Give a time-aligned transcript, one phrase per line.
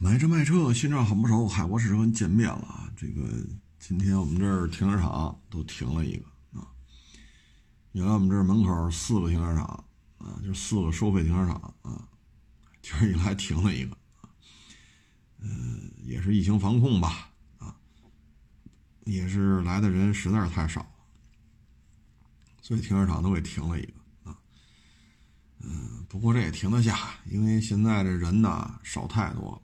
[0.00, 2.88] 买车卖车，新车很不熟，海博士跟见面了啊！
[2.96, 3.28] 这个
[3.80, 6.24] 今天我们这儿停车场都停了一个
[6.60, 6.70] 啊。
[7.90, 9.64] 原来我们这儿门口四个停车场
[10.18, 12.08] 啊，就四个收费停车场啊，
[12.80, 14.30] 今儿一来停了一个啊。
[15.40, 17.74] 嗯，也是疫情防控吧啊，
[19.04, 20.90] 也是来的人实在是太少了，
[22.62, 24.38] 所以停车场都给停了一个啊。
[25.58, 26.96] 嗯，不过这也停得下，
[27.26, 29.62] 因为现在这人呐少太多了。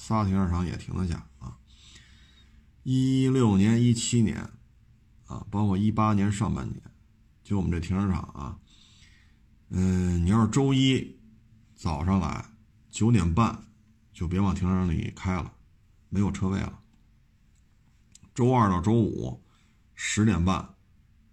[0.00, 1.58] 仨停车场也停得下啊！
[2.84, 4.50] 一六年、一七年，
[5.26, 6.80] 啊，包括一八年上半年，
[7.44, 8.58] 就我们这停车场啊，
[9.68, 11.20] 嗯，你要是周一
[11.76, 12.46] 早上来
[12.88, 13.66] 九点半，
[14.10, 15.52] 就别往停车场里开了，
[16.08, 16.80] 没有车位了。
[18.34, 19.44] 周二到周五
[19.94, 20.76] 十点半，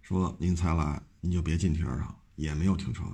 [0.02, 3.12] 说您才来，您就别进停车场，也没有停车位。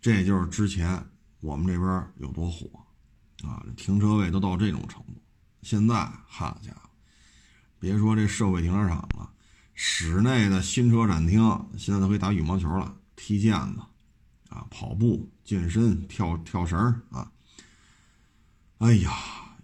[0.00, 2.84] 这就是之前我们这边有多火。
[3.44, 5.20] 啊，这停车位都到这种程度，
[5.62, 5.94] 现在
[6.26, 6.88] 好家伙，
[7.78, 9.30] 别说这社会停车场了，
[9.74, 11.40] 室内的新车展厅
[11.76, 13.80] 现在都可以打羽毛球了、踢毽子，
[14.48, 16.78] 啊，跑步、健身、跳跳绳
[17.10, 17.30] 啊。
[18.78, 19.12] 哎呀，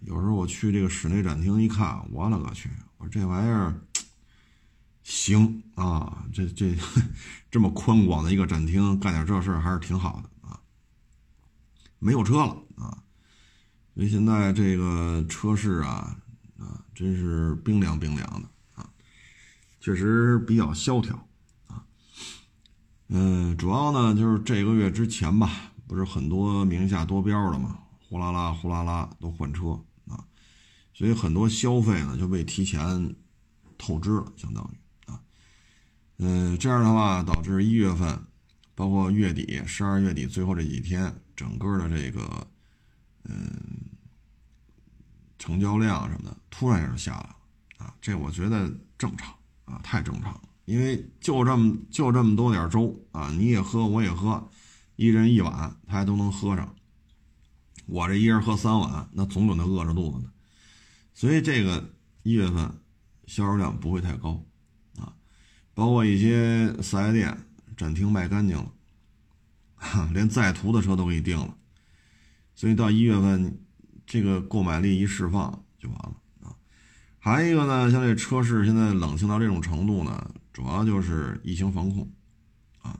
[0.01, 3.79] 有时候我去这个室内展厅一看，我勒个去，我说这玩意儿
[5.03, 6.75] 行啊，这这
[7.51, 10.59] 这么宽广的一个展厅，干点这事还是挺好的啊。
[11.99, 12.57] 没有车了。
[13.95, 16.17] 所以现在这个车市啊，
[16.57, 18.89] 啊，真是冰凉冰凉的啊，
[19.79, 21.27] 确实比较萧条
[21.67, 21.85] 啊。
[23.09, 27.77] 嗯，主要呢就是这个月之前吧，不是很多名下多标的嘛，
[28.09, 30.25] 呼啦啦呼啦啦都换车啊，
[30.95, 33.15] 所以很多消费呢就被提前
[33.77, 35.21] 透支了，相当于啊，
[36.17, 38.19] 嗯，这样的话导致一月份，
[38.73, 42.47] 包括月底十二月底最后这几天，整个的这个。
[43.25, 43.49] 嗯，
[45.37, 47.35] 成交量什么的突然就下来了
[47.77, 49.33] 啊，这我觉得正常
[49.65, 50.41] 啊，太正常了。
[50.65, 54.49] 因为就这么就这么多点粥啊，你也喝我也喝，
[54.95, 56.73] 一人一碗，他还都能喝上。
[57.85, 60.31] 我这一人喝三碗，那总有那饿着肚子的。
[61.13, 61.93] 所以这个
[62.23, 62.79] 一月份
[63.27, 64.41] 销售量不会太高
[64.97, 65.13] 啊，
[65.73, 67.37] 包括一些四 S 店
[67.75, 68.71] 展厅卖干净了，
[70.13, 71.57] 连在途的车都给你定了。
[72.55, 73.59] 所以到一月份，
[74.13, 76.53] 这个购买力一释放就完了啊。
[77.17, 82.07] 还有一个呢，像这车市现在冷清到这种程度呢，主要就是疫情防控
[82.83, 82.99] 啊。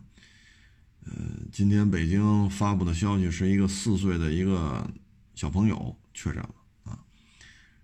[1.06, 1.14] 呃，
[1.52, 4.90] 今天北京发布的消息是一个四岁的一个
[5.36, 6.98] 小朋友确诊了啊。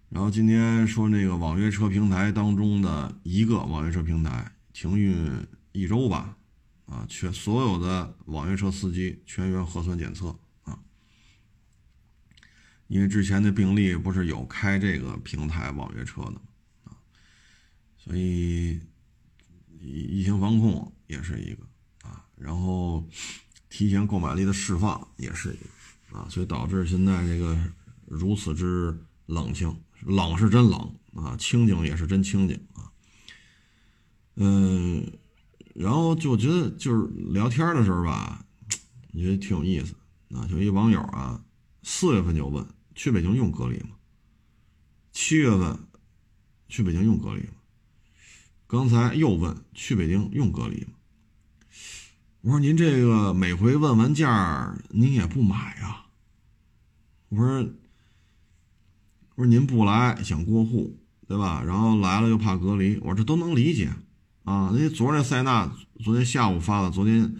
[0.09, 6.35] 然后今天说那个网约车平台当中的一个网约车平台停运一周吧，
[6.87, 10.35] 啊，全所有的网约车司机全员核酸检测。
[12.89, 16.41] 因为之前的病例不是有开这个平台网约车的
[16.83, 16.97] 啊，
[17.95, 18.79] 所以
[19.79, 21.63] 疫情防控也是一个
[22.01, 23.07] 啊，然后
[23.69, 27.55] 提前购买力的释放也是一个啊，所以导致现在这个
[28.07, 32.89] 如此之冷清，冷是真冷啊，清静也是真清静啊，
[34.37, 35.05] 嗯，
[35.75, 38.43] 然后就觉得就是聊天的时候吧，
[39.13, 39.93] 我觉得挺有意思
[40.35, 41.39] 啊，就一网友啊，
[41.83, 42.67] 四月份就问。
[42.99, 43.91] 去北京用隔离吗？
[45.13, 45.87] 七月份
[46.67, 47.53] 去北京用隔离吗？
[48.67, 50.91] 刚才又问去北京用隔离吗？
[52.41, 56.07] 我说您这个每回问完价您也不买呀？
[57.29, 57.59] 我说
[59.35, 61.63] 我说您不来想过户对吧？
[61.63, 63.93] 然后来了又怕隔离，我这都能理解
[64.43, 64.73] 啊。
[64.75, 65.73] 那昨儿那塞纳
[66.03, 67.33] 昨天下午发的，昨天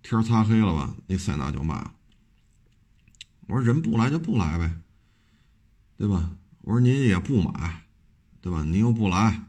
[0.00, 0.96] 天擦黑了吧？
[1.08, 1.92] 那塞纳就卖了。
[3.48, 4.70] 我说人不来就不来呗，
[5.96, 6.36] 对吧？
[6.60, 7.86] 我说您也不买，
[8.42, 8.62] 对吧？
[8.62, 9.42] 您又不来，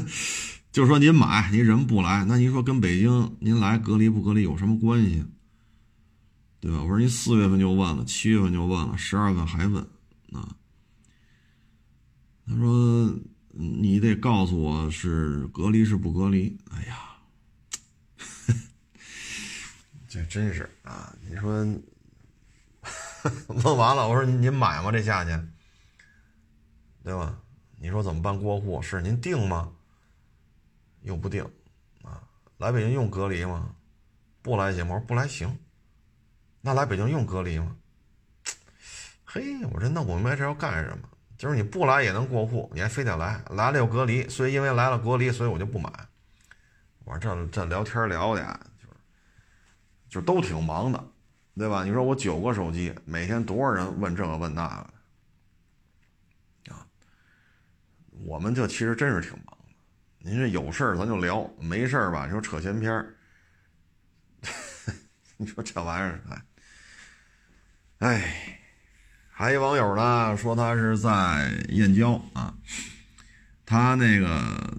[0.70, 5.24] 就说您买，您人不来，那您说跟北京您来隔离不隔离有什么关系？
[6.60, 6.82] 对吧？
[6.82, 9.82] 我说您四月份就问了，七月份就问了，十二月份还问
[10.32, 10.54] 啊？
[12.46, 13.18] 他说
[13.52, 16.58] 你得告诉我是隔离是不隔离？
[16.70, 17.16] 哎呀，
[20.06, 21.16] 这真是啊！
[21.26, 21.66] 你说。
[23.48, 24.90] 问完了，我说您买吗？
[24.90, 25.52] 这价钱，
[27.02, 27.38] 对吧？
[27.78, 28.80] 你说怎么办过户？
[28.80, 29.72] 是您定吗？
[31.02, 31.42] 又不定，
[32.02, 32.22] 啊，
[32.58, 33.74] 来北京用隔离吗？
[34.42, 34.94] 不来行吗？
[34.94, 35.58] 我说不来行。
[36.60, 37.76] 那来北京用隔离吗？
[39.24, 41.08] 嘿，我说那我明白这要干什么？
[41.38, 45.90] 就是你不来也能过户，你还非得来，来了又隔离，所以因为来了隔离，所以我就不买。
[47.04, 48.94] 我说这这聊天聊的，就是
[50.10, 51.02] 就都挺忙的。
[51.56, 51.84] 对吧？
[51.84, 54.68] 你说我九个手机，每天多少人问这个问那
[56.64, 56.86] 个，啊
[58.24, 59.74] 我们这其实真是挺忙的。
[60.18, 63.14] 您这有事儿咱就聊，没事儿吧就扯闲篇儿。
[65.36, 66.20] 你说这玩意儿，
[67.98, 68.60] 哎，哎，
[69.30, 72.54] 还有网友呢说他是在燕郊啊，
[73.64, 74.78] 他那个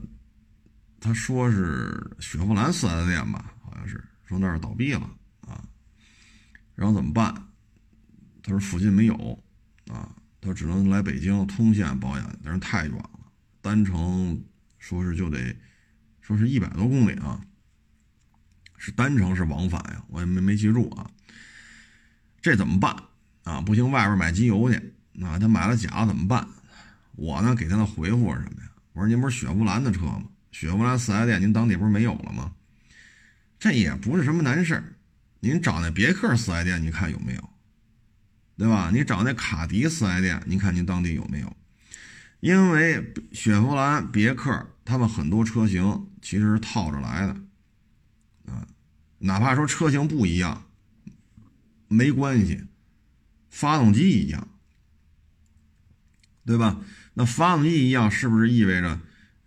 [1.00, 5.09] 他说是雪佛兰四 S 店吧，好像是说那儿倒闭了，
[6.81, 7.31] 然后怎么办？
[8.42, 9.44] 他说附近没有
[9.92, 10.10] 啊，
[10.42, 13.19] 他只能来北京通县保养，但是太远了，
[13.62, 14.44] 单程
[14.80, 15.56] 说是就得
[16.22, 17.39] 说是一百多公里啊。
[18.78, 21.07] 是单程是往返呀，我也没没记住啊。
[22.42, 22.95] 这怎么办
[23.44, 23.62] 啊？
[23.62, 24.95] 不行，外边买机油去。
[25.12, 26.48] 那他买了假怎么办？
[27.12, 28.72] 我呢给他的回复是什么呀？
[28.94, 30.24] 我说您不是雪佛兰的车吗？
[30.51, 32.51] 雪佛兰四 S 店您当地不是没有了吗？
[33.60, 34.83] 这也不是什么难事
[35.42, 37.50] 您找那别克四 S 店，你看有没有？
[38.58, 38.92] 对吧？
[38.94, 41.58] 你找那卡迪四 S 店，您看您当地有没有？
[42.42, 47.34] 因为雪佛兰、别克他们很多车型其实是套着来的。
[48.52, 48.68] 啊，
[49.18, 50.66] 哪怕说车型不一样，
[51.88, 52.66] 没关系，
[53.50, 54.48] 发动机一样，
[56.46, 56.82] 对吧？
[57.16, 59.00] 那发动机一样，是不是意味着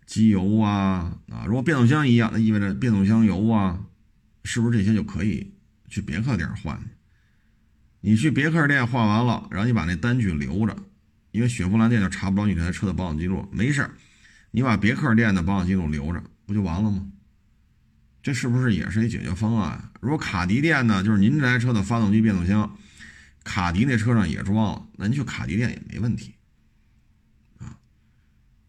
[0.05, 1.19] 机油啊？
[1.29, 3.85] 啊，如果变速箱一样，那意味着变速箱油啊，
[4.43, 5.54] 是不是这些就可以
[5.95, 6.87] 去别克店换去？
[8.01, 10.75] 你去别克店换完了，然后你把那单据留着，
[11.31, 13.89] 因为雪佛兰店就查不着你这台车的保养记录，没事
[14.51, 17.07] 你把别克店的保养记录留着，不就完了吗？
[18.21, 19.89] 这是不是也是一解决方案？
[20.01, 22.77] 如果卡迪店呢，就是您这台车的发动机、变速箱，
[23.45, 26.35] 卡迪那车上也装了，那您去卡迪店也没问题
[27.59, 27.79] 啊。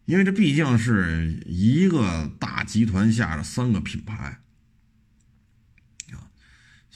[0.05, 4.39] 因为这毕竟是一个大集团下的三个品牌，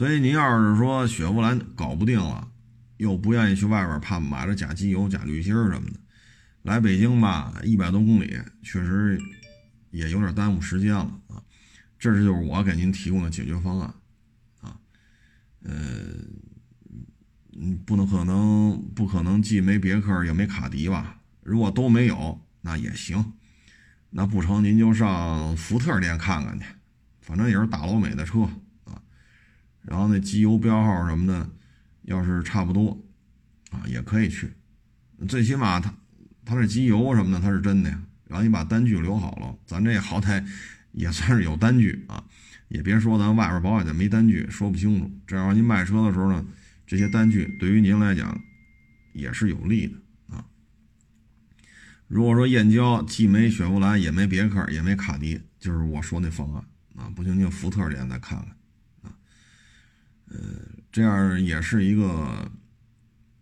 [0.01, 2.49] 所以您要是说雪佛兰搞不定了，
[2.97, 5.99] 又不愿意去外边，怕买了假机油、假滤芯什么的，
[6.63, 9.21] 来北京吧，一百多公里，确实
[9.91, 11.37] 也有点耽误时间了啊。
[11.99, 13.93] 这是就是我给您提供的解决方案，
[14.61, 14.75] 啊，
[15.65, 15.71] 呃，
[17.55, 21.21] 嗯，不能可能不可能既没别克也没卡迪吧？
[21.43, 23.33] 如果都没有，那也行，
[24.09, 26.65] 那不成您就上福特店看看去，
[27.19, 28.49] 反正也是大老美的车，
[29.83, 31.49] 然后那机油标号什么的，
[32.03, 33.01] 要是差不多，
[33.71, 34.51] 啊，也可以去，
[35.27, 35.93] 最起码他
[36.45, 40.45] 他这机油什么的他是真的呀，然后你把单据留好了，咱这好歹。
[40.93, 42.21] 也算是有单据啊，
[42.67, 45.09] 也别说咱外边保险的没单据，说不清楚。
[45.25, 46.45] 这样您卖车的时候呢，
[46.85, 48.37] 这些单据对于您来讲
[49.13, 50.43] 也是有利的啊。
[52.09, 56.65] 如果说燕郊既没雪佛兰，也没别克，也没卡迪，就是我说那方案
[56.97, 58.47] 啊，不行就福特店再看看。
[60.31, 60.39] 呃，
[60.91, 62.49] 这样也是一个，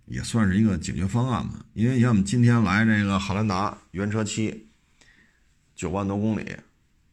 [0.06, 1.64] 也算是一个解决方案吧。
[1.74, 4.70] 因为像我们今天来这个汉兰达原车漆，
[5.76, 6.56] 九万多公里。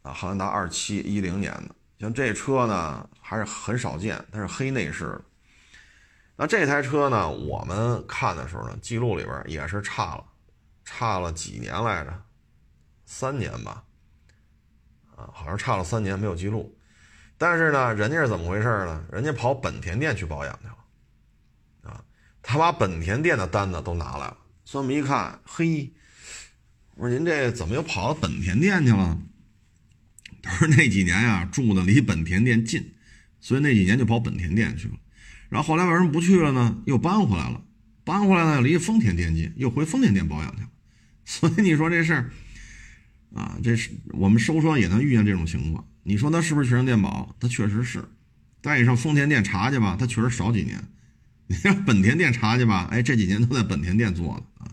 [0.02, 5.20] 啊，汉兰达二七一零年的，像这车呢还是很少见，它是黑内饰。
[6.37, 10.25] 那这台车呢，我们看的时候呢，记录里边也是差了，
[10.84, 12.23] 差了几年来着？
[13.05, 13.82] 三年吧。
[15.17, 16.75] 啊，好像差了三年没有记录。
[17.38, 19.04] 但是呢，人家是怎么回事呢？
[19.12, 21.92] 人家跑本田店去保养去了。
[21.92, 22.02] 啊，
[22.42, 24.38] 他把本田店的单子都拿来了。
[24.64, 25.92] 所以我们一看，嘿，
[26.94, 29.18] 我说您这怎么又跑到本田店去了？
[30.42, 32.94] 他说那几年呀，住的离本田店近，
[33.40, 34.94] 所以那几年就跑本田店去了。
[35.49, 36.82] 然后后来为什么不去了呢？
[36.87, 37.62] 又搬回来了，
[38.02, 40.68] 搬回来呢离丰田店近，又回丰田店保养去了。
[41.26, 42.30] 所以你说这事儿
[43.34, 45.87] 啊，这是我们收车也能遇见这种情况。
[46.06, 47.34] 你说他是不是全程电保？
[47.40, 48.04] 他确实是。
[48.60, 50.82] 但你上丰田店查去吧，他确实少几年。
[51.48, 54.70] 你上本田店查去吧，哎，这几年都在本田店做的啊。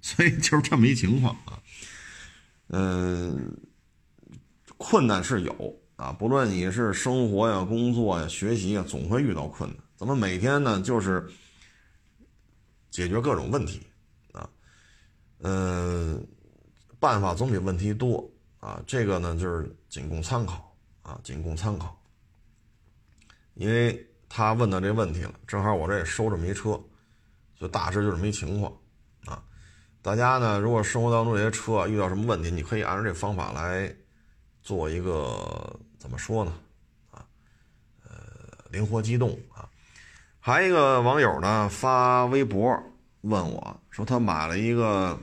[0.00, 1.60] 所以就是这么一情况啊。
[2.68, 3.56] 嗯。
[4.78, 9.78] 困难是有啊，不论你是生活呀、工作呀、学习呀，总会遇到困难。
[9.96, 11.24] 咱们每天呢，就是
[12.90, 13.80] 解决各种问题
[14.32, 14.48] 啊，
[15.38, 16.20] 呃，
[16.98, 18.28] 办法总比问题多
[18.62, 18.82] 啊。
[18.86, 22.00] 这个呢，就是仅供参考啊，仅供参考。
[23.54, 26.80] 因为他问到这问题了，正好我这也收这么一车，
[27.60, 28.72] 就大致就这么一情况
[29.26, 29.44] 啊。
[30.00, 33.94] 大家呢，如果生活当中这些车遇到什么问题，你可以按照这方法来。
[34.64, 36.54] 做一个怎么说呢？
[37.10, 37.26] 啊，
[38.04, 38.14] 呃，
[38.70, 39.68] 灵活机动啊。
[40.38, 42.80] 还一个网友呢发微博
[43.22, 45.18] 问我说，他买了一个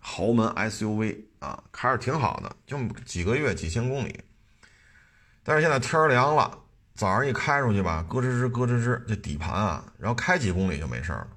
[0.00, 4.20] 豪门 SUV 啊，开着挺好的，就几个月几千公里。
[5.42, 6.58] 但是现在天凉了，
[6.94, 11.28] 早上一开出去吧，咯吱吱咯吱吱，这底盘啊，然后开几公里就没事了。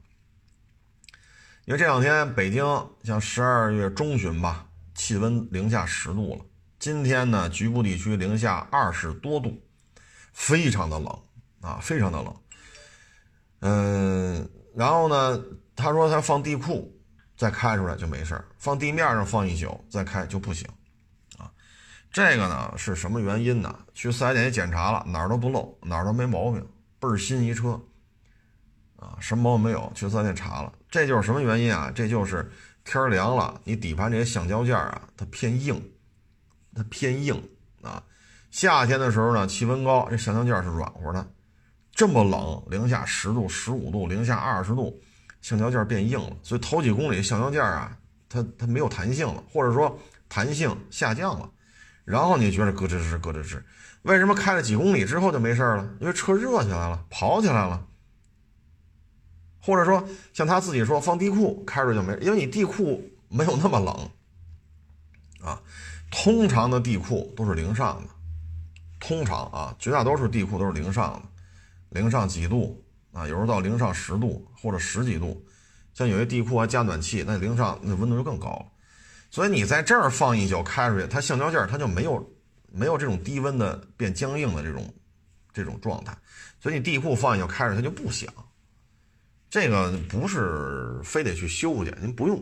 [1.66, 2.66] 因为这两天北京
[3.04, 6.46] 像十二月中旬吧，气温零下十度了。
[6.80, 9.62] 今天呢，局部地区零下二十多度，
[10.34, 11.20] 非常的冷
[11.62, 12.36] 啊，非常的冷。
[13.60, 15.40] 嗯，然后呢，
[15.76, 17.00] 他说他放地库
[17.42, 20.70] 再开出来就没事放地面上放一宿再开就不行
[21.40, 21.50] 啊。
[22.12, 23.80] 这个呢是什么原因呢？
[23.96, 26.64] 去四 S 店也检查了，哪儿都不漏，哪儿都没毛病，
[27.00, 27.82] 倍儿新一车
[28.96, 29.92] 啊，什么毛病没有。
[29.96, 31.92] 去四 S 店查了，这就是什么原因啊？
[31.96, 32.48] 这就是
[32.84, 35.82] 天凉了，你底盘这些橡胶件啊，它偏硬。
[36.76, 37.50] 它偏硬
[37.82, 38.04] 啊，
[38.52, 41.28] 夏天的时候呢，气温高，这橡胶件是软和的。
[41.92, 45.02] 这么冷，零下十度、十五度、零下二十度，
[45.42, 47.98] 橡胶件变硬了，所以头几公里橡胶件啊，
[48.30, 51.50] 它它没有弹性了，或者说弹性下降了。
[52.06, 53.62] 然后你觉得咯吱吱、咯吱吱，
[54.04, 55.88] 为什么开了几公里之后就没事了？
[56.00, 57.86] 因为车热起来了，跑起来了。
[59.62, 64.10] 或者说像他自己说，放地库开着就没，因为你地库没有那么冷
[65.48, 65.62] 啊。
[66.10, 68.10] 通常的地库都是零上的，
[69.00, 75.46] 通常啊，绝大多数地库都是零上的，零上几度啊，有时候到零上十度或者十几度，
[75.94, 78.66] 像有些地库还加暖气，那零上那温度就更高了。
[79.30, 82.36] 所以你在这儿放一宿开出去，它橡胶件它就没有
[82.72, 84.94] 没有这种低温的变僵硬的这种
[85.54, 86.18] 这种状态，
[86.60, 88.32] 所以你地库放一宿开着它就不响。
[89.50, 92.40] 这个不是非得去修去，您不用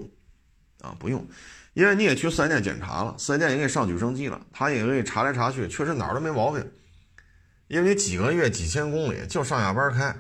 [0.82, 1.26] 啊，不用。
[1.74, 6.72] 因为你也去四 S 店检查了，四 S 店也给你上举升机了，他也给你查来查去，确实哪儿都没毛病。
[7.68, 10.16] 因为你几个月几千公里就上下班开，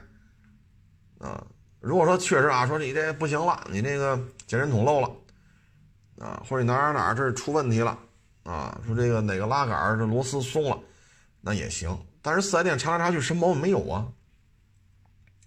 [1.20, 1.46] 啊，
[1.80, 5.12] 如果说确实啊，说你这不行了，你这个减震筒漏了，
[6.20, 7.98] 啊，或者你哪哪哪这出问题了，
[8.44, 10.80] 啊，说这个哪个拉杆这螺丝松了，
[11.42, 11.96] 那也行。
[12.22, 14.08] 但是四 S 店查来查去什么毛病没有啊？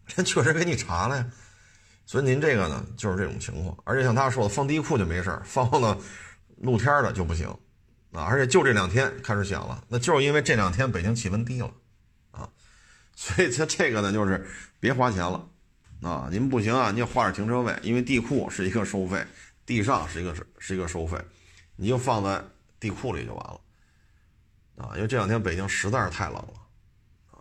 [0.15, 1.27] 人确实给你查了呀。
[2.05, 5.97] 所以您这个呢，就是这种情况，而且像他说的，放地库就没事放到
[6.57, 7.49] 露天的就不行
[8.13, 8.25] 啊！
[8.25, 11.71] 而且就这两天开始响了，那就是因为这两天北京气温低了
[12.33, 12.49] 啊，
[13.15, 14.47] 所以他这个呢，就是
[14.81, 15.49] 别花钱了
[16.03, 16.29] 啊！
[16.31, 19.25] 您不行啊，你花点停车位，因为地库是一个收费，
[19.65, 21.17] 地上是一个是是一个收费，
[21.77, 22.45] 你就放在
[22.81, 23.61] 地库里就完了
[24.77, 24.93] 啊！
[24.97, 26.55] 因为这两天北京实在是太冷了
[27.31, 27.39] 啊，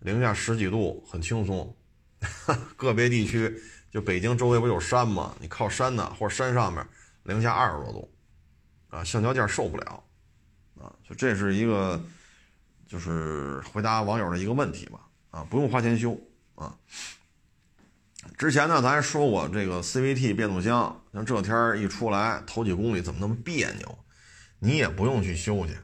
[0.00, 1.74] 零下十几度很轻松。
[2.76, 5.36] 个别地区，就北京周围不有山吗？
[5.38, 6.84] 你靠山呢，或者山上面
[7.22, 8.12] 零下二十多度，
[8.88, 10.02] 啊，橡胶件受不了，
[10.80, 12.02] 啊，就这是一个，
[12.88, 16.20] 就是回答网友的一个问题吧，啊，不用花钱修，
[16.56, 16.76] 啊，
[18.36, 23.98] 之前呢咱说过这个 CVT 变速箱，像这天一出来，头几公里怎么那么别扭？
[24.58, 25.74] 你也不用去修去，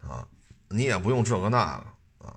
[0.00, 0.26] 啊，
[0.68, 2.36] 你也不用这个那个啊。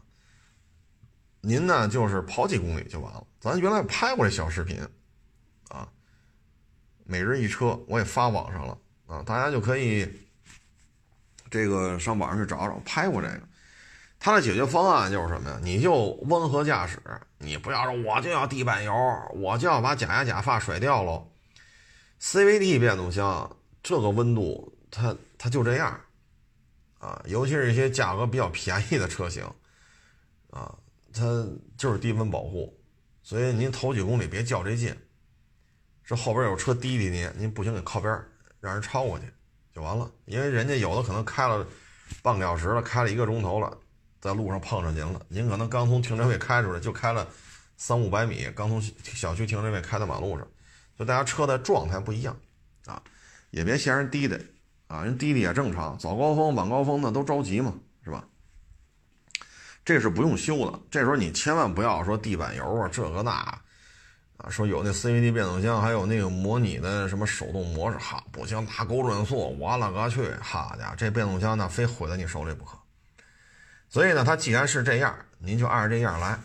[1.42, 3.24] 您呢，就是跑几公里就完了。
[3.40, 4.80] 咱原来拍过这小视频，
[5.70, 5.88] 啊，
[7.06, 10.08] 每日一车，我也发网上了啊，大家就可以
[11.50, 13.42] 这个上网上去找找，拍过这个。
[14.20, 15.60] 它的解决方案就是什么呀？
[15.62, 15.94] 你就
[16.24, 17.00] 温和驾驶，
[17.38, 18.94] 你不要说我就要地板油，
[19.36, 21.30] 我就要把假牙假发甩掉喽。
[22.20, 26.00] CVT 变速箱这个温度，它它就这样
[27.00, 29.44] 啊，尤其是一些价格比较便宜的车型
[30.50, 30.74] 啊。
[31.14, 31.48] 它
[31.78, 32.72] 就是低温保护，
[33.24, 34.96] 所以您头几公里别较这劲。
[36.04, 38.14] 这后边有车滴滴您，您不行给靠边，
[38.60, 39.26] 让人超过去
[39.74, 40.12] 就完了。
[40.26, 41.66] 因为人家有的可能开了
[42.22, 43.76] 半个小时了，开了一个钟头了，
[44.28, 45.22] 在路上碰上您了。
[45.30, 47.26] 您可能刚从停车位开出来，就开了
[47.78, 50.46] 三五百米，刚从小区停车位开到马路上，
[51.00, 52.36] 就大家车的状态不一样
[52.86, 53.02] 啊，
[53.52, 54.38] 也别嫌人滴的
[54.88, 58.24] 啊，人滴滴也正常，早高峰晚高峰那都着急嘛，是吧？
[59.86, 72.78] 这是不用修的，这时候你千万不要说地板油啊，这个那，啊，说有那 CVT 变速箱，还有那个模拟的什么手动模式，哈，不行，大高转速，我勒个去，好家伙，这变速箱那，非毁在你手里不可。
[73.98, 76.40] 所以呢，它既然是这样，您就按着这样来，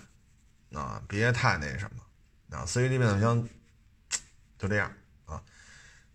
[0.73, 3.47] 啊，别太那什么，啊，CVT 变速箱
[4.59, 4.91] 就这样
[5.27, 5.39] 啊，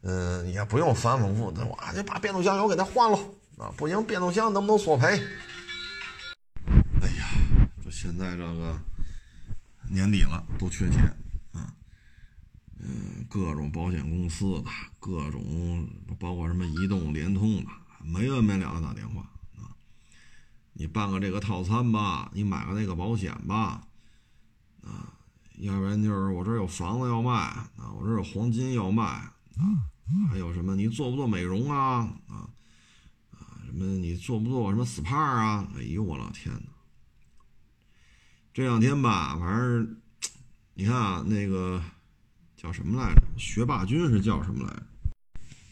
[0.01, 3.19] 嗯，也不用反反复复的，哇，就把变速箱油给它换了，
[3.59, 5.05] 啊，不行，变速箱能不能索赔？
[7.03, 7.27] 哎呀，
[7.83, 8.75] 这现在这个
[9.91, 11.03] 年底了，都缺钱
[11.51, 11.71] 啊，
[12.79, 15.87] 嗯，各种保险公司的，各种
[16.19, 17.69] 包括什么移动、联通的，
[18.03, 19.23] 没完没了的打电话。
[20.79, 23.81] 你办个这个套餐吧，你买个那个保险吧，
[24.83, 25.11] 啊，
[25.57, 29.31] 要不然就是我这有房子要卖啊，我这有黄金要卖啊，
[30.29, 32.47] 还有什么你做不做美容啊啊
[33.31, 35.67] 啊，什么你做不做什么 SPA 啊？
[35.75, 36.69] 哎呦我老天哪！
[38.53, 39.97] 这两天吧，反正
[40.75, 41.83] 你看啊，那个
[42.55, 43.21] 叫什么来着？
[43.35, 44.83] 学霸君是叫什么来着？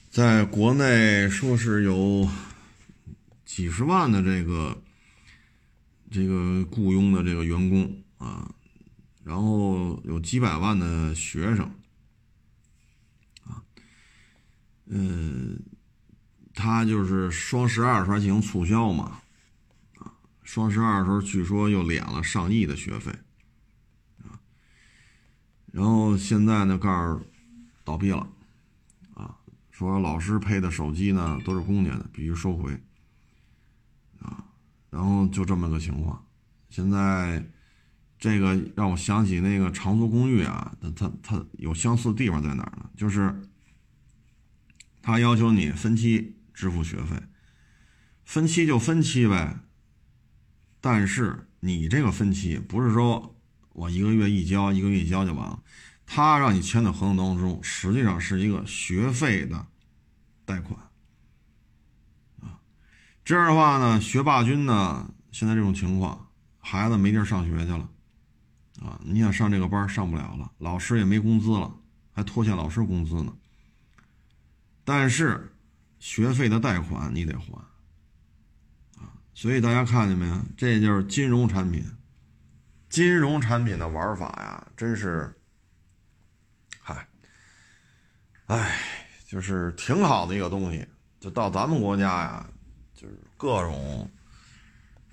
[0.09, 2.27] 在国内说是有
[3.45, 4.81] 几十万的这个
[6.15, 8.49] 这个雇佣的这个员工啊，
[9.21, 11.69] 然后有几百万的学生
[13.43, 13.61] 啊，
[14.85, 15.59] 嗯，
[16.53, 19.19] 他就是双十二时候进行促销嘛，
[19.97, 23.11] 啊，双十二时候据说又敛了上亿的学费
[24.23, 24.39] 啊，
[25.73, 27.25] 然后现在呢告诉
[27.83, 28.25] 倒闭了。
[29.15, 29.35] 啊
[29.69, 32.81] 说老师配的手机呢都是公家的，必须收回，
[34.95, 36.25] 然后就这么个情况。
[36.69, 37.45] 现在
[38.17, 42.89] 这个让我想起那个长租公寓啊，它它它有相似地方在哪儿呢？
[42.95, 43.41] 就是
[45.01, 47.21] 他要求你分期支付学费，
[48.23, 49.59] 分期就分期呗。
[50.79, 53.35] 但是你这个分期不是说
[53.73, 55.61] 我一个月一交，一个月一交就完了。
[56.05, 59.67] 他让你签的合同当中，实际上是一个学费的
[60.45, 60.84] 贷款。
[63.25, 66.27] 这样的话呢，学霸君呢，现在这种情况，
[66.59, 67.89] 孩子没地儿上学去了
[68.79, 69.01] 啊。
[69.03, 71.73] 你想上这个班上不了了，老师也没工资了，
[72.13, 73.33] 还拖欠老师工资呢。
[74.83, 75.51] 但是
[75.97, 77.51] 学费的贷款你得还
[79.01, 79.09] 啊。
[79.33, 80.39] 所以大家看见没有？
[80.55, 81.83] 这就是金融产品，
[82.89, 85.35] 金融产品的玩法呀，真是。
[86.79, 87.07] 嗨
[88.45, 88.79] 哎，
[89.27, 90.87] 就是挺好的一个东西，
[91.19, 92.47] 就到咱们国家呀，
[93.45, 94.11] 各种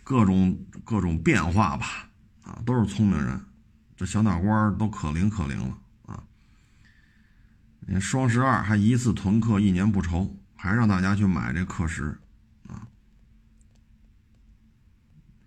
[0.03, 2.09] 各种各种变化吧，
[2.41, 3.39] 啊，都是聪明人，
[3.95, 6.25] 这小脑瓜都可灵可灵了啊！
[7.81, 12.19] 你看双十二还一次囤课，一年不愁，还让大家去买这课时，
[12.67, 12.89] 啊，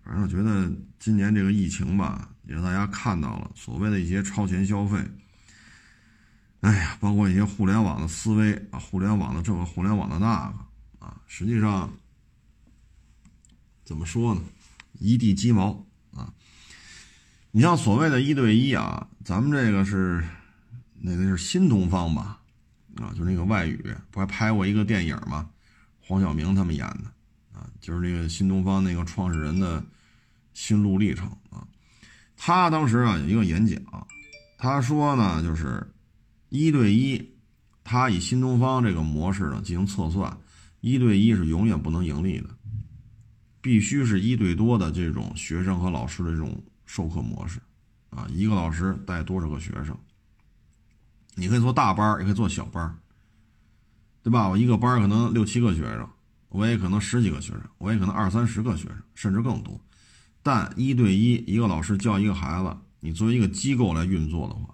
[0.04, 4.96] 反正我觉得今年这个疫情吧，也让大家看到了所谓的一些超前消费。
[6.60, 11.90] 哎呀，包括一些互联网的思维啊，互联网的这个，互联网的那个啊，实际上
[13.86, 14.42] 怎么说呢？
[14.98, 15.82] 一地鸡毛
[16.14, 16.30] 啊！
[17.50, 20.22] 你像所谓的一对一啊，咱们这个是
[21.00, 22.38] 那个是新东方吧？
[22.96, 25.48] 啊，就那个外语不还拍过一个电影吗？
[26.00, 27.04] 黄晓明他们演的
[27.58, 29.82] 啊，就是那个新东方那个创始人的
[30.52, 31.66] 心路历程啊。
[32.36, 33.80] 他当时啊有一个演讲，
[34.58, 35.86] 他说呢，就是。
[36.48, 37.20] 一对一，
[37.82, 40.34] 他以新东方这个模式呢进行测算，
[40.80, 42.55] 一对一是永远不能盈利的，
[43.66, 47.58] 必须是一对多的这种学生和老师的这种授课模式，
[48.10, 49.98] 啊，一个老师带多少个学生，
[51.34, 52.96] 你可以做大班，也可以做小班，
[54.22, 54.48] 对吧？
[54.48, 56.08] 我一个班可能六七个学生，
[56.48, 59.80] 我也可能十几个学生，我也可能二三十个学生，甚至更多，
[60.44, 64.72] 但一对一，一个老师教一个孩子，你作为一个机构来运作的话。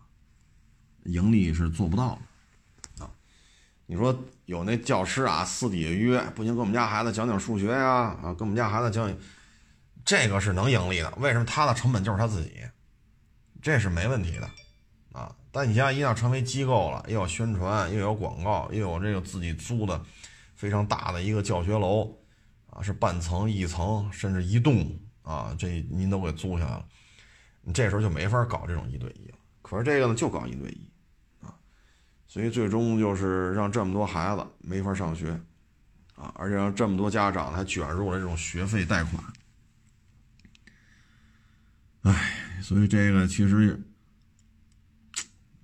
[1.07, 2.21] 盈利是做不到
[2.97, 3.11] 的啊！
[3.87, 9.11] 你说有那教师啊，私底下约，不行，给我们家孩子讲讲数学呀，啊，给我们家孩子讲，
[10.05, 11.11] 这个是能盈利的。
[11.17, 11.45] 为什么？
[11.47, 12.61] 他的成本就是他自己，
[13.63, 14.49] 这是没问题的
[15.19, 15.35] 啊。
[15.51, 19.99] 但你现在一旦成为机构了，又有宣传，又有广告，又有这个自己租的
[20.55, 22.15] 非常大的一个教学楼
[22.69, 24.87] 啊，是半层、一层，甚至一栋
[25.23, 26.85] 啊，这您都给租下来了，
[27.63, 29.39] 你这时候就没法搞这种一对一了。
[29.63, 30.92] 可是这个呢，就搞一对一。
[32.33, 35.39] 所以最终就是让这么多孩子没法上学，
[36.15, 39.23] 啊，而且让这么多家长还卷入了这种学费贷款，
[42.01, 43.79] 哎，所以这个其实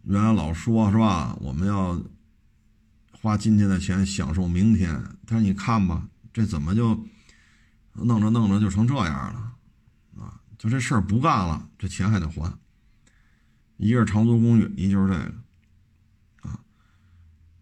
[0.03, 1.99] 原来老说是吧，我们要
[3.13, 7.03] 花今天的钱享受明天，但是你看吧，这怎么就
[7.95, 12.53] 弄着弄着就成这样了，啊，就这事儿不干了，这钱还得还，
[13.79, 15.35] 一个是长租公寓，一就是这个。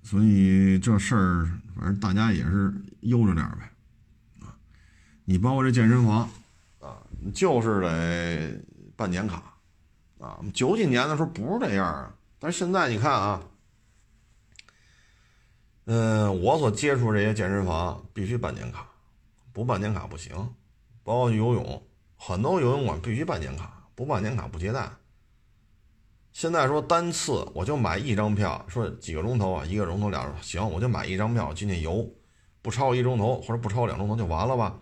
[0.07, 3.69] 所以这事儿，反正大家也是悠着点呗，
[4.47, 4.55] 啊，
[5.25, 6.31] 你包括这健身房，
[6.79, 7.03] 啊，
[7.35, 8.64] 就是得
[8.95, 9.42] 办年卡，
[10.21, 13.42] 啊，九几年的时候不是这样啊，但是现在你看啊，
[15.87, 18.87] 嗯，我所接触这些健身房必须办年卡，
[19.53, 20.37] 不办年卡不行，
[21.03, 21.83] 包括去游泳，
[22.16, 24.88] 很多游泳馆必须办年卡，不办年卡不接待。
[26.37, 32.07] 现在说单次我就买一张票，说几个钟头啊，一个钟头俩行，我就买一张票进去游，
[32.61, 34.79] 不超过一钟头或者不超过两钟头就完了吧？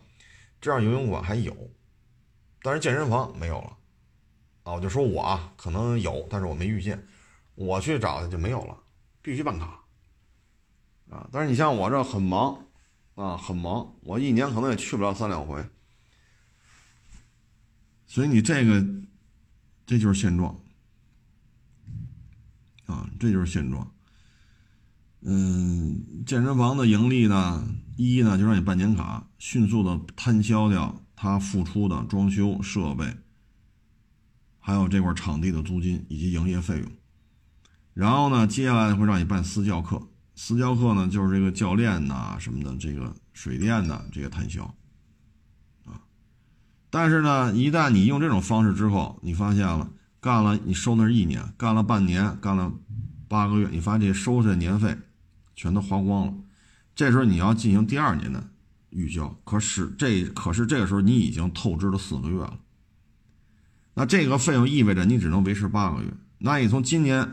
[0.61, 1.57] 这样游泳馆还有，
[2.61, 3.77] 但是健身房没有了
[4.65, 4.73] 啊！
[4.73, 7.01] 我就说我啊，可能有，但是我没遇见，
[7.55, 8.77] 我去找的就没有了，
[9.23, 9.81] 必须办卡
[11.09, 11.29] 啊！
[11.31, 12.67] 但是你像我这很忙
[13.15, 15.65] 啊，很忙，我一年可能也去不了三两回，
[18.09, 18.85] 所以你这个
[19.87, 20.53] 这就是现状。
[22.87, 23.91] 啊，这就是现状。
[25.27, 27.67] 嗯，健身房的盈利呢，
[27.97, 33.17] 一呢就让你办年卡，迅速的摊销掉他付出的装修设备，
[34.59, 36.93] 还有这块场地的租金以及营业费用。
[37.95, 40.03] 然后呢，接下来会让你办私教课，
[40.35, 44.65] 私教课呢就是这个教练呐什么的，这个水电的这个摊销，
[45.87, 46.03] 啊，
[46.91, 49.91] 但是呢，一旦你用这种方式之后，你发现了
[50.25, 52.73] 干了，你收那是一年，干了半年，干了
[53.29, 54.97] 八个月，你发现这收的年费
[55.55, 56.35] 全都花光了，
[56.95, 58.49] 这时候你要进行第二年的
[58.89, 62.59] 预交，可是这可是这个时候你已经透支了四个月了，
[63.93, 66.09] 那这个费用意味着你只能维持八个月，
[66.39, 67.29] 那你从今年。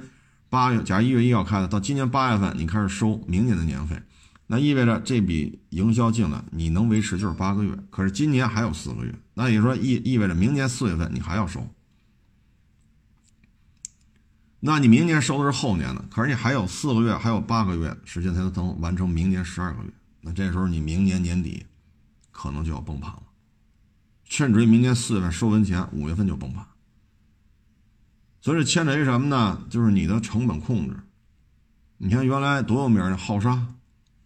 [0.50, 3.96] 八月，假如一月一号开的，到今年八月份你开始收明年的年费，
[4.48, 11.66] 那意味着这笔营销进来你能维持就是八个月，可是今年还有四个月，那也说意意味着明年四月份你还要收，
[14.63, 19.89] 那你明年收的是后年的，可是你还有四个月，还有八个月时间才能完成明年十二个月，
[20.21, 21.65] 那这时候你明年年底
[22.32, 23.24] 可能就要崩盘了，
[24.24, 26.63] 甚至于明年四月份收完钱，五月份就崩盘。
[28.39, 29.63] 所以牵扯于什么呢？
[29.69, 30.95] 就是你的成本控制。
[31.97, 33.52] 你看原来多有名的浩沙，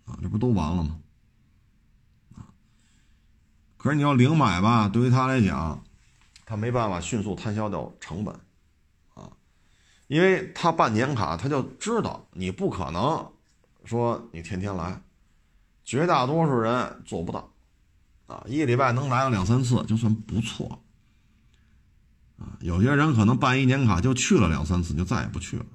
[0.03, 0.99] 啊，这不都完了吗？
[2.35, 2.43] 啊，
[3.77, 5.81] 可是你要零买吧，对于他来讲，
[6.45, 8.33] 他没办法迅速摊销掉成本，
[10.07, 13.31] 因为他办年卡，他就知道你不可能
[13.83, 15.01] 说你天天来，
[15.83, 17.51] 绝大多数人做不到，
[18.27, 20.81] 啊，一个礼拜能来个两三次就算不错。
[22.37, 25.65] 啊，有些人可能办一年卡就去了两三次，就再也不去了。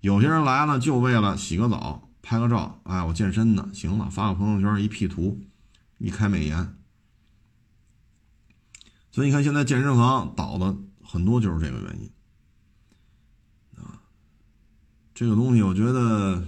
[0.00, 5.40] 有些人来了就为了洗个澡、拍个照，哎，我健身呢，行了，发个朋友圈一 P 图，
[5.98, 6.76] 一开美颜。
[9.12, 12.10] 所以你看，现在健身房倒的很多就是这个原因。
[13.80, 14.02] 啊，
[15.14, 16.44] 这个东西我觉得，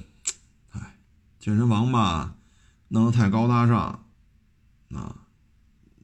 [0.73, 0.99] 哎，
[1.39, 2.37] 健身房吧，
[2.89, 4.05] 弄得太高大上，
[4.91, 5.17] 啊，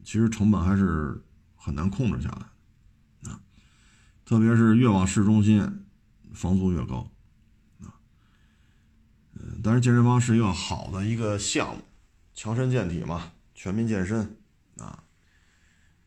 [0.05, 1.21] 其实成本还是
[1.57, 3.31] 很难控制下来。
[3.31, 3.41] 啊
[4.25, 5.85] 特别是越往市中心，
[6.33, 7.11] 房租越高，
[7.81, 7.99] 啊，
[9.35, 11.83] 嗯，但是健身房是一个好的一个项目，
[12.33, 14.37] 强身健体嘛，全民健身，
[14.79, 15.03] 啊，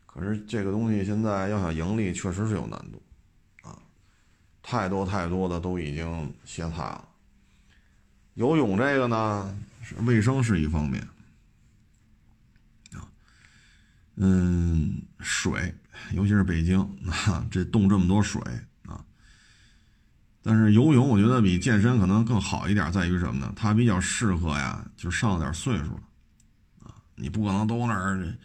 [0.06, 3.04] 可是这个东西现在要想盈利，确实是有难度，
[4.68, 7.08] 太多太多的都已经歇菜了。
[8.34, 11.08] 游泳这个呢，是卫生是一方面，
[12.94, 13.06] 啊，
[14.16, 15.72] 嗯，水。
[16.14, 18.42] 尤其是北京啊，这冻这么多水
[18.88, 19.06] 啊。
[20.42, 23.54] 但是游泳我觉得比健身可能更好一点，在于什么呢？
[23.56, 26.04] 它比较适合呀，就上了点岁数了
[26.84, 26.96] 啊。
[27.14, 28.36] 你不可能都那儿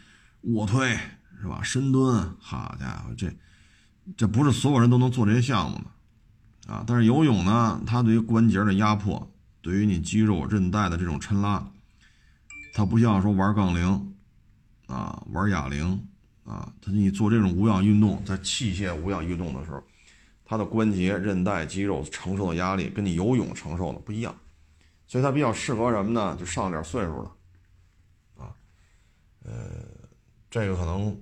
[0.43, 0.95] 卧推
[1.41, 1.63] 是吧？
[1.63, 3.35] 深蹲，好家伙，这
[4.19, 5.85] 这不是所有人都能做这些项目的
[6.71, 6.85] 啊。
[6.87, 9.31] 但是游泳呢，它对于关节的压迫，
[9.61, 11.71] 对于你肌肉韧带的这种抻拉，
[12.73, 14.15] 它不像说玩杠铃
[14.87, 16.07] 啊，玩哑铃。
[16.43, 19.81] 啊，它你做这种无氧运动，在器械无氧运动的时候，
[20.45, 24.35] 它的关节、韧带、肌肉承受的压力跟你游泳承受的不一样，
[25.07, 26.37] 所以它比较适合什么呢？
[26.41, 27.33] 就上点岁数了，
[28.39, 28.51] 啊，
[29.45, 29.53] 呃，
[30.51, 31.17] 这个可能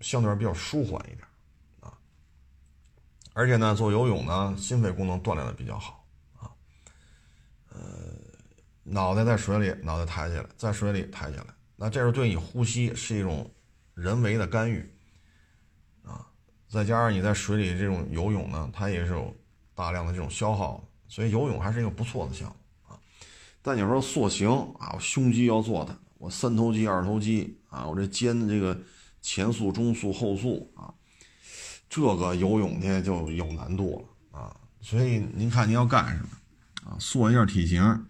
[0.00, 1.23] 相对比较舒缓一点，
[3.34, 6.06] 而且呢，做游泳呢，心肺功能锻炼的比较好，
[6.38, 6.48] 啊，
[7.68, 7.78] 呃，
[8.82, 11.44] 脑袋在水里，脑袋抬起来，在水里抬起来，
[11.76, 13.50] 那这时候对你呼吸是一种。
[13.94, 14.84] 人为的干预，
[16.02, 16.26] 啊，
[16.68, 19.32] 再加上你在水里这种游泳呢，它也是有
[19.72, 22.56] 大量的这种消耗，所以游泳还是一个不错的项目
[22.92, 22.98] 啊。
[23.62, 28.76] 但你说塑形啊，我胸肌要做的，我三头肌、二头肌啊，我这肩的这个
[29.22, 30.92] 前束、中束、后束啊，
[31.94, 34.56] 这个游泳去就有难度了啊。
[34.80, 36.96] 所以您看您要干什么啊？
[36.98, 38.04] 塑一下体型，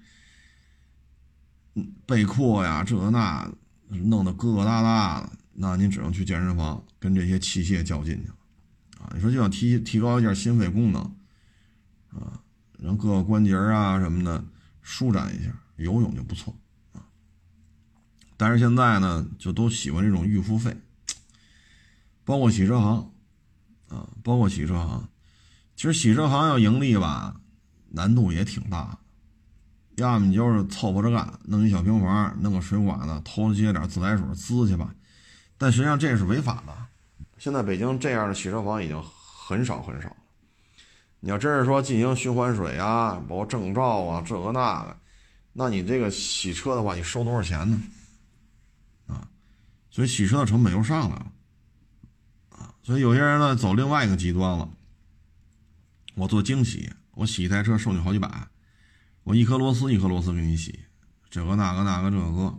[2.06, 3.46] 背阔呀，这那
[3.88, 5.30] 弄得疙疙瘩瘩的。
[5.52, 8.34] 那您只能去健身房跟这些器械较劲去了，
[9.00, 11.02] 啊，你说就想提提高一下心肺功能，
[12.08, 12.40] 啊，
[12.78, 14.42] 让各个关节啊什么的
[14.80, 16.56] 舒展一下，游泳就不错
[16.92, 17.04] 啊。
[18.36, 20.74] 但是现在呢，就都喜欢这种预付费，
[22.24, 23.13] 包括洗车行，
[23.94, 25.08] 啊，包括洗车行，
[25.76, 27.36] 其实洗车行要盈利吧，
[27.90, 28.98] 难度也挺大，
[29.96, 34.92] 要么你就是凑合着干，弄一小平房，弄个水管子，偷接点自来水滋去吧。
[35.56, 36.76] 但实际上这是违法的。
[37.38, 40.14] 现在北京这样的洗车房已经很少很少。
[41.20, 44.96] 你要真是说进行循环水啊，包括证照啊，这个那个，
[45.52, 47.80] 那你这个洗车的话，你收多少钱呢？
[49.06, 49.26] 啊，
[49.90, 51.32] 所以洗车的成本又上来了。
[52.84, 54.68] 所以有些人呢走另外一个极端了。
[56.14, 58.48] 我做精洗，我洗一台车收你好几百，
[59.24, 60.78] 我一颗螺丝一颗螺丝给你洗，
[61.28, 62.58] 这个那个那个这个。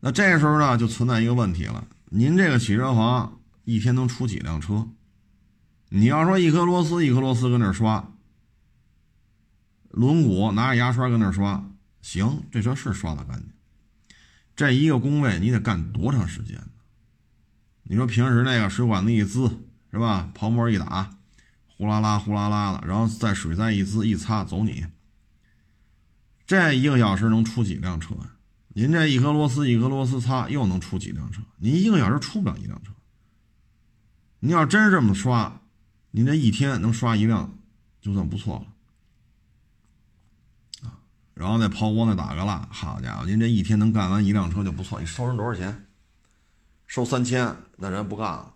[0.00, 4.88] 那这时候呢，就存在一个问题了：您这个洗车房一天能出几辆车？
[5.88, 8.12] 你要说一颗螺丝一颗螺丝跟那刷，
[9.88, 11.68] 轮毂拿着牙刷跟那刷，
[12.00, 13.50] 行，这车是刷的干净。
[14.54, 16.62] 这一个工位你得干多长时间？
[17.90, 19.50] 你说平时那个水管子一滋
[19.90, 20.30] 是吧？
[20.32, 21.10] 泡沫一打，
[21.76, 24.86] 呼啦啦呼啦啦的，然后再水再一滋一擦走你。
[26.46, 28.30] 这一个小时能出几辆车呀？
[28.68, 31.42] 您这一颗螺丝一颗螺丝擦又能出几辆车？
[31.56, 32.92] 您一个小时出不了一辆车。
[34.38, 35.60] 您要真是这么刷，
[36.12, 37.58] 您这一天能刷一辆
[38.00, 38.64] 就算不错
[40.82, 40.94] 了啊。
[41.34, 45.00] 然后再抛光再打个蜡，好家伙，您这一天能干完一辆车就不错。
[45.00, 45.86] 你收人多少钱？
[46.86, 48.54] 收三千，那人不干了。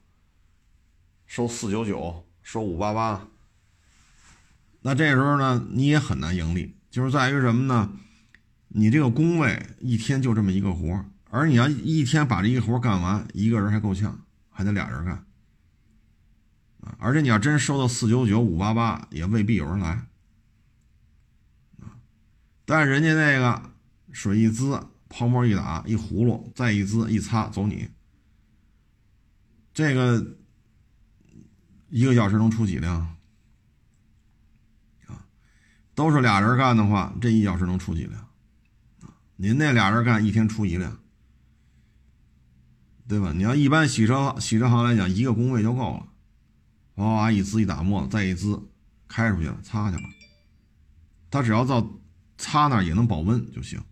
[1.26, 3.26] 收四九九，收五八八，
[4.82, 7.90] 那这时候呢，你也很难盈利，就是在于什么呢？
[8.68, 15.24] 你这个工位一天就这么一个活而你要一天把这一活干完，一个人还够呛，还得俩人干！
[16.98, 20.06] 而且你要真收到四九九、五八八，也未必有人来。
[22.66, 23.70] 但人家那个
[24.12, 27.88] 水一滋，泡沫一打，一葫芦，再一滋一擦，走你。
[29.74, 30.38] 这个
[31.90, 32.94] 一个小时能出几辆
[35.06, 35.26] 啊？
[35.94, 38.28] 都是俩人干的话，这一小时能出几辆？
[39.36, 40.96] 您那俩人干一天出一辆，
[43.08, 43.32] 对吧？
[43.32, 46.08] 你要一般洗车洗车行来讲，一个工位就够了，
[46.94, 48.70] 哇哇一滋一打沫子，再一滋
[49.08, 50.02] 开出去了，擦去了。
[51.30, 51.84] 他只要到
[52.38, 53.82] 擦那也能保温就行，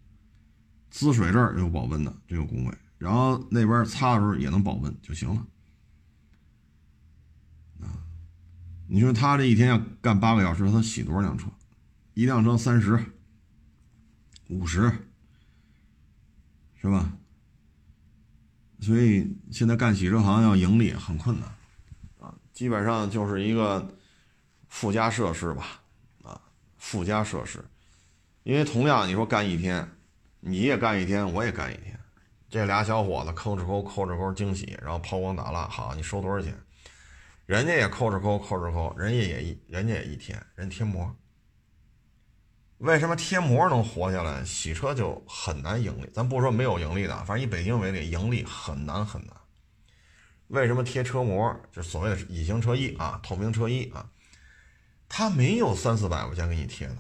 [0.91, 5.45] 滋水这儿有保温的这个工位，然后那边擦的时候也能保温就行了。
[7.81, 7.99] 啊，
[8.93, 11.47] 你说他这一天要干八个小时，他洗多少辆车？
[12.13, 13.03] 一辆车三十、
[14.49, 14.93] 五十。
[16.77, 17.11] 是吧？
[18.81, 21.49] 所以现在干洗车行要盈利很困难，
[22.19, 23.89] 啊，基本上就是一个
[24.69, 25.81] 附加设施吧，
[26.23, 26.39] 啊，
[26.77, 27.65] 附加设施。
[28.43, 29.89] 因为同样你说干一天，
[30.41, 31.99] 你也干一天，我也干一天，
[32.51, 36.53] 这俩小伙子抠着抠抠着抠精洗，然后抛光打蜡，好，你收多少钱？
[37.47, 41.15] 人家也抠着抠抠着抠，人家也一人家也一天，人贴膜。
[42.79, 46.11] 为什么贴膜能活下来，洗车就很难盈利？
[46.13, 49.37] 咱不说没有盈利的，反正以北京为例，盈利很难很难。
[50.49, 51.55] 为什么贴车膜？
[51.71, 54.11] 就所谓的隐形车衣啊，透明车衣啊，
[55.09, 56.99] 他没有三四百块钱给你贴的，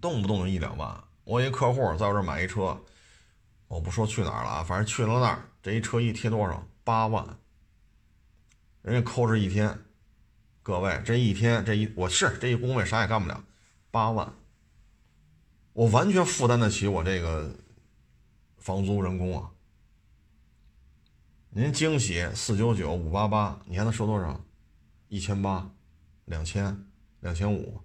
[0.00, 1.04] 动不动就一两万。
[1.24, 2.80] 我一客户在我这买一车，
[3.66, 6.66] 我不说去哪儿了啊，反正去了那儿，这一车衣贴多少？
[6.84, 7.38] 八万，
[8.88, 9.78] 人家抠着一天。
[10.62, 13.44] 各位，这一天这一我是这一工位啥也干不了。
[13.90, 14.32] 八万，
[15.74, 17.54] 我完全负担得起我这个
[18.56, 19.50] 房租人工啊！
[21.50, 24.40] 您惊喜四九九五八八，你还能收多少？
[25.08, 25.70] 一千八，
[26.24, 26.86] 两千，
[27.20, 27.82] 两千五，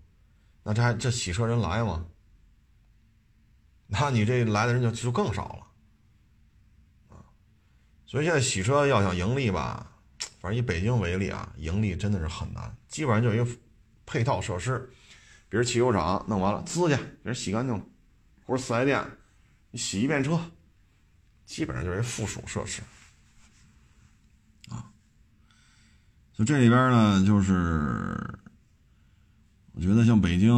[0.64, 2.06] 那这还这洗车人来吗？
[3.88, 5.50] 那你这来的人就就更少
[7.10, 7.24] 了啊！
[8.06, 9.93] 所以现在洗车要想盈利吧，
[10.44, 13.48] 反正以北京为例啊，盈利真的是很难，基本上就一个
[14.06, 14.90] 配套设施。
[15.48, 17.86] 比如汽修厂弄完了，滋去，给人洗干净了，
[18.46, 19.02] 或者四 S 店，
[19.72, 20.38] 你洗一遍车，
[21.46, 22.82] 基本上就是一附属设施，
[24.68, 24.92] 啊，
[26.34, 28.38] 就这里边呢，就是
[29.72, 30.52] 我觉得像北京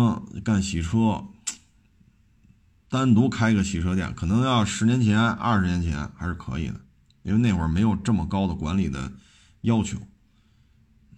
[0.43, 1.23] 干洗车，
[2.89, 6.81] 单独开个洗车店，可能要十年前、二十年前还是可以的，
[7.21, 9.11] 因为那会儿没有这么高的管理的
[9.65, 9.99] 要求，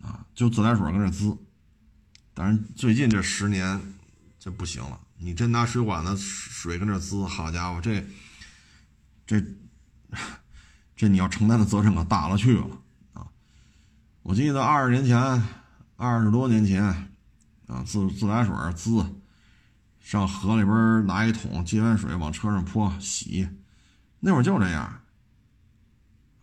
[0.01, 1.37] 啊，就自来水跟这滋。
[2.33, 3.79] 但是最近这十年，
[4.39, 4.99] 这不行了。
[5.17, 8.05] 你真拿水管子水跟这滋，好家伙，这
[9.25, 9.43] 这
[10.95, 12.69] 这你要承担的责任可大了去了
[13.13, 13.27] 啊！
[14.21, 15.17] 我记得二十年前，
[15.95, 16.83] 二十多年前
[17.67, 19.03] 啊，自自来水滋，
[19.99, 23.49] 上河里边拿一桶接完水往车上泼洗，
[24.19, 25.01] 那会儿就这样。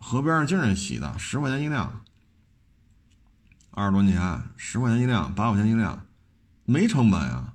[0.07, 2.05] 河边上经常洗的，十块钱一辆。
[3.71, 4.21] 二十多年，
[4.55, 6.07] 十块钱一辆，八块钱一辆，
[6.67, 7.55] 没成本呀。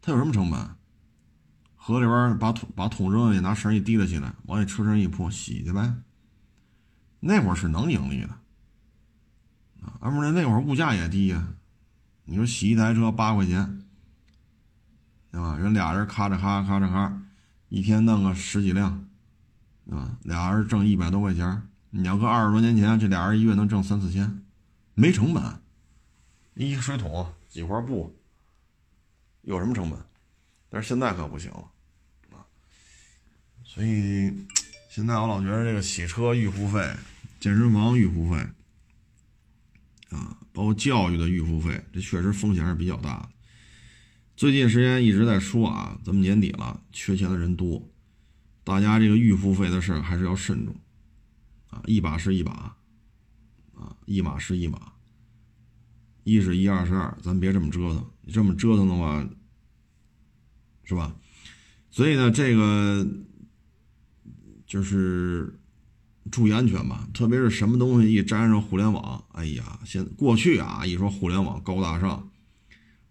[0.00, 0.60] 它有什么成本？
[1.74, 5.92] 河里边把桶把桶扔下去，拿绳一提了起来，往你车上一泼，洗去呗。
[7.18, 8.28] 那会儿是能盈利的
[9.82, 11.48] 啊，而且那会儿物价也低呀。
[12.26, 13.82] 你说洗一台车八块钱，
[15.32, 15.56] 对吧？
[15.56, 17.20] 人俩人咔嚓咔嚓咔嚓咔，
[17.70, 19.04] 一天弄个十几辆，
[19.90, 20.18] 啊？
[20.22, 24.42] 俩人挣一百多块钱，你要搁二十多年前，这俩人一月能挣三四千。
[24.94, 25.42] 没成本，
[26.54, 28.14] 一个水桶几块布，
[29.40, 29.98] 有什么成本？
[30.68, 31.70] 但是现在可不行了
[32.30, 32.44] 啊！
[33.64, 34.32] 所以
[34.90, 36.94] 现在我老觉得这个洗车预付费、
[37.40, 38.36] 健身房预付费
[40.10, 43.28] 啊，包括教育的预付费，这确实风险是比较大的。
[44.36, 47.82] 最近时间一直在说啊，咱们年底了，缺钱的人多，
[48.64, 50.74] 大家这个预付费的事还是要慎重
[51.70, 51.82] 啊！
[51.86, 52.76] 一把是一把
[53.74, 54.92] 啊，一码是一码。
[56.24, 58.06] 一是一二是二，咱别这么折腾。
[58.20, 59.28] 你这么折腾的话，
[60.84, 61.12] 是吧？
[61.90, 63.04] 所以呢，这个
[64.64, 65.58] 就是
[66.30, 67.08] 注意安全吧。
[67.12, 72.30] 特别是什么东西一沾上互联网，哎呀，现过去啊，一说互联网高大上，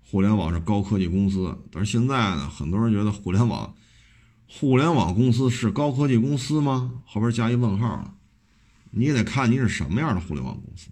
[0.01, 1.53] 互联网是高科技公司。
[1.69, 3.75] 但是现在呢，很多人觉得互联网，
[4.53, 7.01] 互联网公司是高科技公司吗？
[7.05, 8.13] 后边加一问号了。
[8.89, 10.89] 你也得看你是什么样的互联网公司。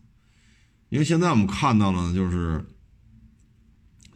[0.87, 2.65] 因为现在我们看到了，就是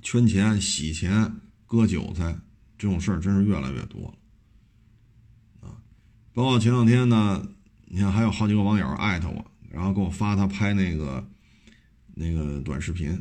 [0.01, 1.29] 圈钱、洗钱、
[1.67, 2.33] 割韭菜
[2.77, 5.75] 这种事儿，真是越来越多了啊！
[6.33, 7.45] 包括前两天呢，
[7.85, 11.27] 你看还有好几个网友艾特我，然后给我发他拍那个
[12.15, 13.11] 那个短视频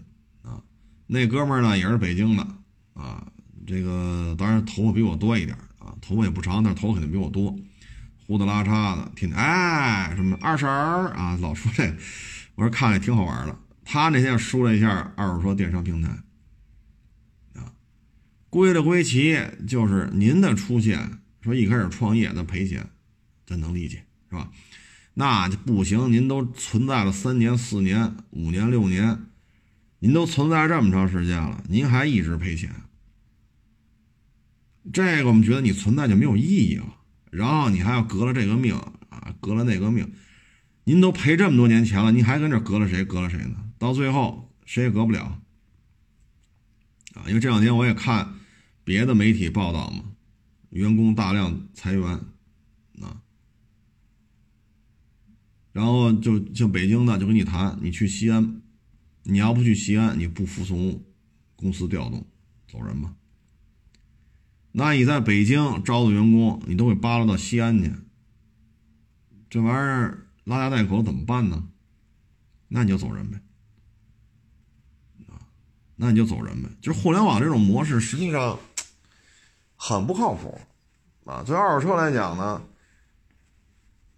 [0.42, 0.62] 啊。
[1.08, 2.46] 那哥们儿呢也是北京的
[2.94, 3.26] 啊，
[3.66, 7.57] 这个当然头发比我多一点啊，头发也不长，但是头发肯定比我多，
[8.27, 11.95] 胡子拉碴的，天天哎什么二婶儿啊，老说这。
[12.55, 13.59] 我说看着挺好玩的。
[13.85, 16.09] 他那天说了一下二手车电商平台，
[17.55, 17.73] 啊，
[18.49, 22.87] 归了归齐，就是您的出现，说一开始创业那赔钱，
[23.45, 24.51] 咱能理解是吧？
[25.14, 29.18] 那就不行，您都存在了三年、四年、五年、六年，
[29.99, 32.71] 您都存在这么长时间了，您还一直赔钱，
[34.90, 36.97] 这个我们觉得你存在就没有意义了。
[37.31, 38.75] 然后你还要革了这个命
[39.11, 40.11] 啊，革了那个命。
[40.85, 43.05] 您都赔这么多年钱了，您还跟这隔了谁？
[43.05, 43.71] 隔了谁呢？
[43.79, 45.40] 到最后谁也隔不了
[47.14, 47.25] 啊！
[47.29, 48.35] 因为这两天我也看
[48.83, 50.05] 别的媒体报道嘛，
[50.71, 52.05] 员工大量裁员
[53.01, 53.23] 啊，
[55.73, 58.61] 然后就像北京的就跟你谈，你去西安，
[59.23, 61.03] 你要不去西安，你不服从
[61.55, 62.27] 公司调动，
[62.68, 63.14] 走人吧。
[64.72, 67.92] 那你在北京招的员工，你都给扒拉到西安去，
[69.48, 70.18] 这玩意儿。
[70.44, 71.68] 拉家带口怎么办呢？
[72.66, 73.40] 那你就走人呗，
[75.28, 75.38] 啊，
[75.94, 76.68] 那你就走人呗。
[76.80, 78.58] 就是互联网这种模式，实际上
[79.76, 80.61] 很不靠谱
[81.24, 81.44] 啊。
[81.46, 82.61] 对二手车来讲呢，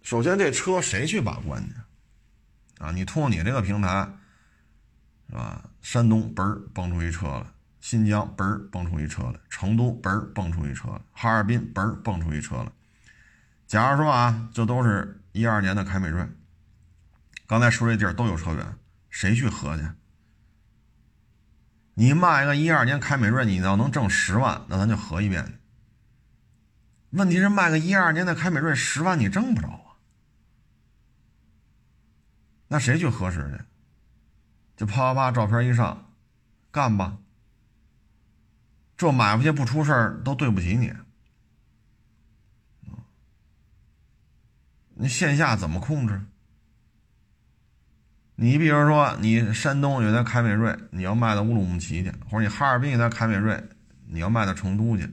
[0.01, 2.91] 首先这车谁去把关去啊？
[2.91, 4.11] 你通过你这个平台，
[5.29, 5.69] 是吧？
[5.83, 7.45] 山东嘣儿蹦出一车来，
[7.85, 12.71] 新疆嘣儿蹦出一车来，成都嘣儿蹦出一车来，哈尔滨嘣儿蹦出一车来。
[13.67, 15.21] 假如说啊，这都是。
[15.33, 16.27] 一二年的凯美瑞，
[17.45, 18.77] 刚才说这地儿都有车源，
[19.11, 19.87] 谁去合去？
[21.93, 25.59] 你卖个一二年凯美瑞，你要能挣十万，那咱就合一遍。
[27.11, 30.01] 问题是卖个一二年的凯美瑞十万你挣不着啊，
[32.69, 33.63] 那谁去核实去？
[34.75, 36.11] 就啪啪啪照片一上，
[36.71, 37.19] 干吧。
[38.97, 40.93] 这买回去不出事儿都对不起你。
[44.95, 46.21] 你线下怎么控制？
[48.37, 53.63] 你比如说，你山东有台凯美瑞，你要卖到乌鲁木齐去，或者你哈尔滨有台凯美瑞，
[54.07, 55.09] 你要卖到成都去，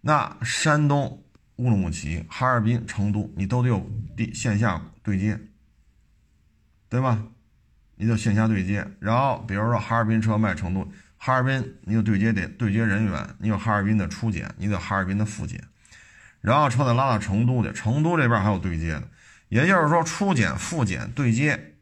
[0.00, 1.22] 那山东、
[1.56, 5.38] 乌鲁木齐、哈尔滨、成都，你都得有地线下对接，
[6.88, 7.22] 对吧？
[7.96, 15.62] 你就线下对接，然后比如说哈尔滨车卖成都，哈尔滨你有对接得对接人员，你有哈尔滨的初检，你有哈尔滨的复检。
[16.40, 19.02] 然后车得拉到成都去，成都这边还有对接的，
[19.48, 21.74] 也就是说初检、复检对接，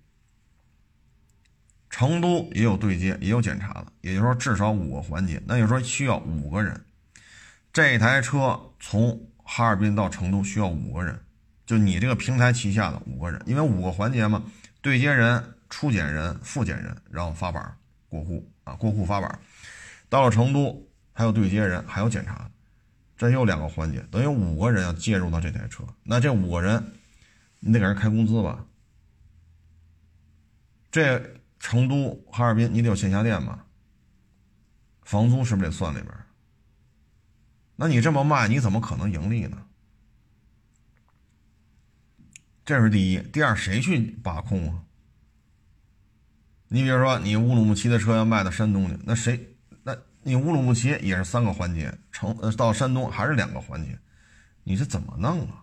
[1.90, 6.84] 成都也有对接，也有检查的，也就是说至少五个环节，那就说需要五个人。
[7.70, 11.20] 这台车从哈尔滨到成都需要五个人，
[11.66, 14.42] 就你这个平台旗下的五个人，因为五个环节嘛，
[14.80, 17.76] 对接人、初检人、复检人，然后发板
[18.08, 19.38] 过户啊，过户发板，
[20.08, 22.50] 到了成都还有对接人，还有检查。
[23.16, 26.92] 这又两个环节，等于五个人要介入到这台车，那这五个人，
[27.60, 28.66] 你得给人开工资吧？
[30.90, 33.64] 这成都、哈尔滨，你得有线下店吧？
[35.02, 36.12] 房租是不是得算里边？
[37.76, 39.62] 那你这么卖，你怎么可能盈利呢？
[42.64, 44.82] 这是第一，第二，谁去把控啊？
[46.68, 49.54] 你比如说，你乌鲁木齐的车要卖到山东去，那谁？
[49.82, 53.96] 那你乌鲁木齐也是三个环节，成呃到山东还是两个环节，
[54.64, 55.62] 你这怎么弄啊？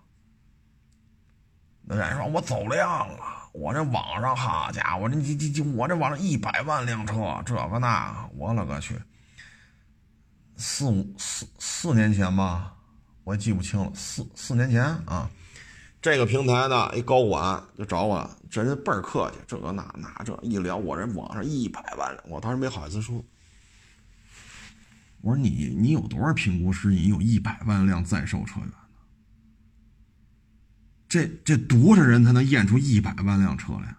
[1.86, 3.20] 那人说我走量了，
[3.52, 8.98] 我这网上好家伙，这这这我这网上一百万辆车，这个那，我勒个去！
[10.56, 12.74] 四五四四年前吧，
[13.26, 15.30] 我也记不清了，四四年前啊。
[16.02, 23.26] 这个平台呢，一高管就找我，这人倍儿客气，这个那那这一聊，我这网上一百万，我当时没好意思说。
[25.22, 26.90] 我说你你有多少评估师？
[26.90, 28.76] 你有一百万辆在售车源呢？
[31.10, 33.96] 这这多少人才能验出一百万辆车来？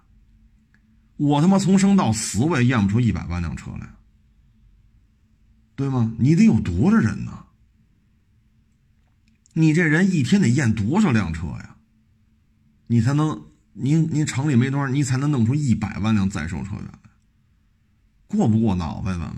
[1.16, 3.92] 我他妈从生到死我也验不出一百万辆车来，
[5.74, 6.14] 对吗？
[6.16, 7.46] 你得有多少人呢？
[9.55, 11.76] 你这人一天得验多少辆车呀？
[12.86, 16.92] 你才能，您您城里没多少，你才能弄出一百万辆在售车源来，
[18.28, 19.36] 过不过脑子，咱们，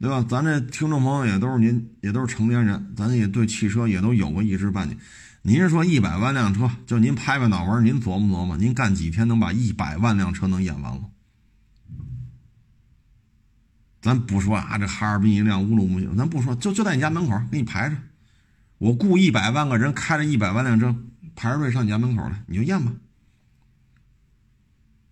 [0.00, 0.24] 对吧？
[0.28, 4.96] 咱这听众朋友也都是您，也都是成年人，咱也对汽车也都有过一知半解。
[5.42, 11.02] 您说一百万辆车，就您拍拍脑门，您琢磨琢磨，您干几天能把一百万辆车能验完了？
[14.00, 17.96] 咱不说啊，这哈尔滨一辆乌鲁木齐，咱不说，就就在你家门口给你排着。
[18.78, 20.94] 我雇一百万个人开着一百万辆车
[21.36, 22.90] 排着队上你家门口来，你就验吧。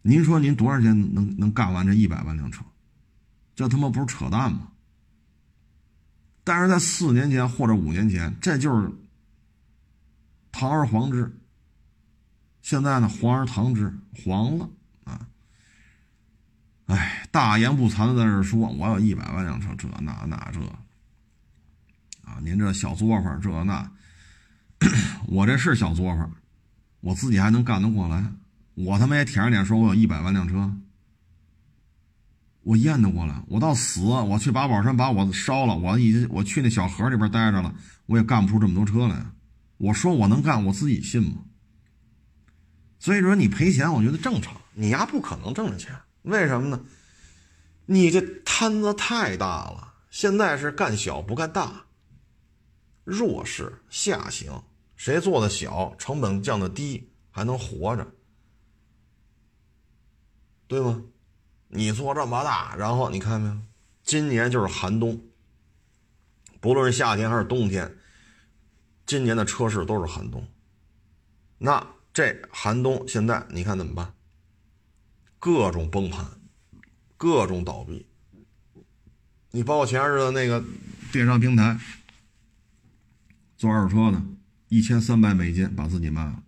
[0.02, 2.64] 您说您多少钱能能干完这一百万辆车？
[3.54, 4.68] 这他妈不是扯淡吗？
[6.42, 8.90] 但是在四年前或者五年前，这就是
[10.50, 11.32] 堂而皇之。
[12.60, 14.68] 现在呢，皇而堂之，黄了
[15.04, 15.28] 啊！
[16.86, 20.60] 哎，大言不惭的在这说，我有一百万辆车，这那那这。
[22.28, 23.90] 啊，您这小作坊这那，
[25.28, 26.30] 我这是小作坊，
[27.00, 28.24] 我自己还能干得过来？
[28.74, 30.72] 我他妈也舔着脸说，我有一百万辆车，
[32.62, 33.42] 我验得过来。
[33.48, 37.74] 我到死，我去八宝山把我烧了，我已经我去那小河里边待着了，
[38.06, 39.24] 我也干不出这么多车来。
[39.76, 41.44] 我说我能干，我自己信吗？
[42.98, 44.54] 所以说你赔钱，我觉得正常。
[44.72, 46.80] 你丫不可能挣着钱，为什么呢？
[47.86, 49.94] 你这摊子太大了。
[50.10, 51.84] 现在是干小不干大。
[53.04, 54.62] 弱势下行，
[54.96, 58.14] 谁做的小，成本降的低，还能活着，
[60.66, 61.02] 对吗？
[61.68, 63.56] 你做这么大，然后你看没有？
[64.02, 65.20] 今年就是寒冬，
[66.60, 67.96] 不论是夏天还是冬天，
[69.06, 70.46] 今年的车市都是寒冬。
[71.58, 74.14] 那这寒冬现在你看怎么办？
[75.38, 76.24] 各种崩盘，
[77.16, 78.06] 各种倒闭。
[79.50, 80.62] 你包括前日子那个
[81.12, 81.78] 电商平台。
[83.56, 84.20] 做二手车的，
[84.68, 86.42] 一千三百美金把自己卖了。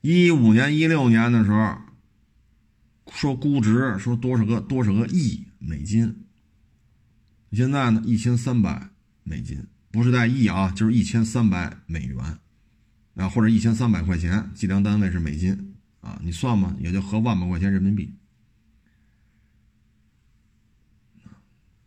[0.00, 1.78] 一五年、一六年的时候，
[3.12, 6.24] 说估值说多少个多少个亿美金，
[7.52, 8.90] 现在呢一千三百
[9.22, 12.38] 美金，不是带亿啊，就是一千三百美元
[13.14, 18.14] 啊，或者一千三百块钱，计量单位是美金啊，你算吧，也就合万把块钱人民币。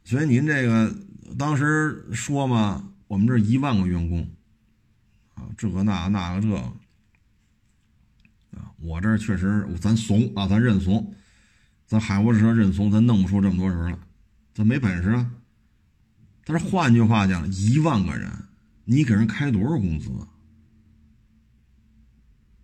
[0.03, 1.07] 所以您这个。
[1.37, 4.27] 当时说嘛，我们这一万个员工，
[5.33, 6.55] 啊，这个那个那个这，
[8.57, 11.13] 啊，我这确实咱怂啊，咱认怂，
[11.85, 13.97] 咱海沃车认怂，咱弄不出这么多人来，
[14.53, 15.31] 咱没本事啊。
[16.43, 18.31] 但是换句话讲，一万个人，
[18.85, 20.09] 你给人开多少工资？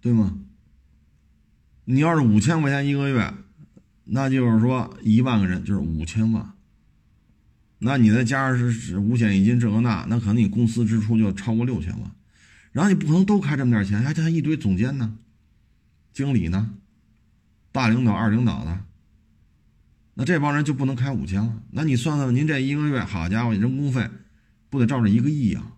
[0.01, 0.37] 对吗？
[1.85, 3.33] 你要是五千块钱一个月，
[4.05, 6.52] 那就是说一万个人就是五千万。
[7.85, 12.11] 那你再加上是是五险一金这个那，那可能你公司支出就超过六千万，
[12.71, 15.17] 然后你不可能都开这么点钱，还还一堆总监呢，
[16.13, 16.75] 经理呢，
[17.73, 18.85] 大领导、二领导的，
[20.13, 21.61] 那这帮人就不能开五千了。
[21.71, 24.09] 那你算算，您这一个月，好家伙，人工费
[24.69, 25.73] 不得照着一个亿啊？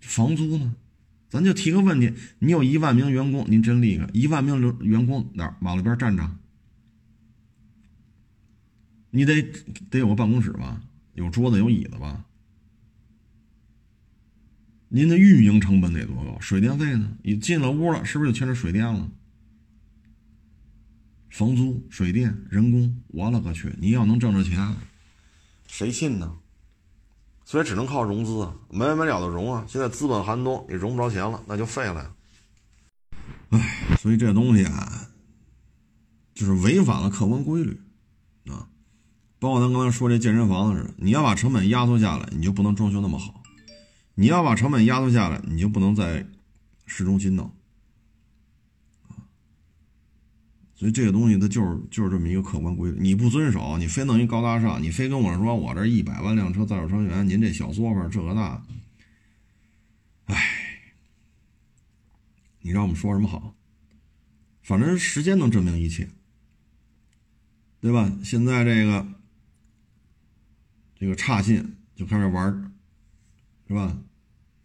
[0.00, 0.76] 房租呢？
[1.28, 6.30] 咱就提个问题，你有一万名员工，您真厉害，一万名员工哪马路边站着？
[9.10, 9.42] 你得
[9.90, 10.80] 得有个办公室吧，
[11.14, 12.24] 有桌子有椅子吧。
[14.88, 16.38] 您的运营成本得多高？
[16.40, 17.16] 水电费呢？
[17.22, 19.10] 你进了屋了，是不是就牵扯水电了？
[21.28, 23.74] 房租、水电、人工，我勒个去！
[23.78, 24.74] 你要能挣着钱，
[25.66, 26.38] 谁信呢？
[27.44, 29.66] 所以只能靠融资啊，没完没了的融啊！
[29.68, 32.14] 现在资本寒冬，你融不着钱了，那就废了呀。
[33.50, 35.08] 哎，所以这东西啊，
[36.32, 37.78] 就是违反了客观规律
[38.46, 38.68] 啊。
[39.38, 43.42] 包括咱刚才说这健身房的似的，你要把成本压缩下来，你就不能装修那么好；
[44.14, 46.26] 你要把成本压缩下来，你就不能在
[46.86, 47.52] 市中心弄。
[50.74, 58.62] 所以这个东西它就是就是这么一个客观规律，你不遵守，你非弄一高大上，你非跟我说我这一百万辆车在售车源，您这小作坊这个那，
[60.26, 60.94] 哎，
[62.60, 63.54] 你让我们说什么好？
[64.62, 66.08] 反正时间能证明一切。
[67.78, 68.10] 对吧？
[68.24, 69.06] 现在这个
[70.98, 72.72] 这个差信就开始玩，
[73.68, 73.96] 是吧？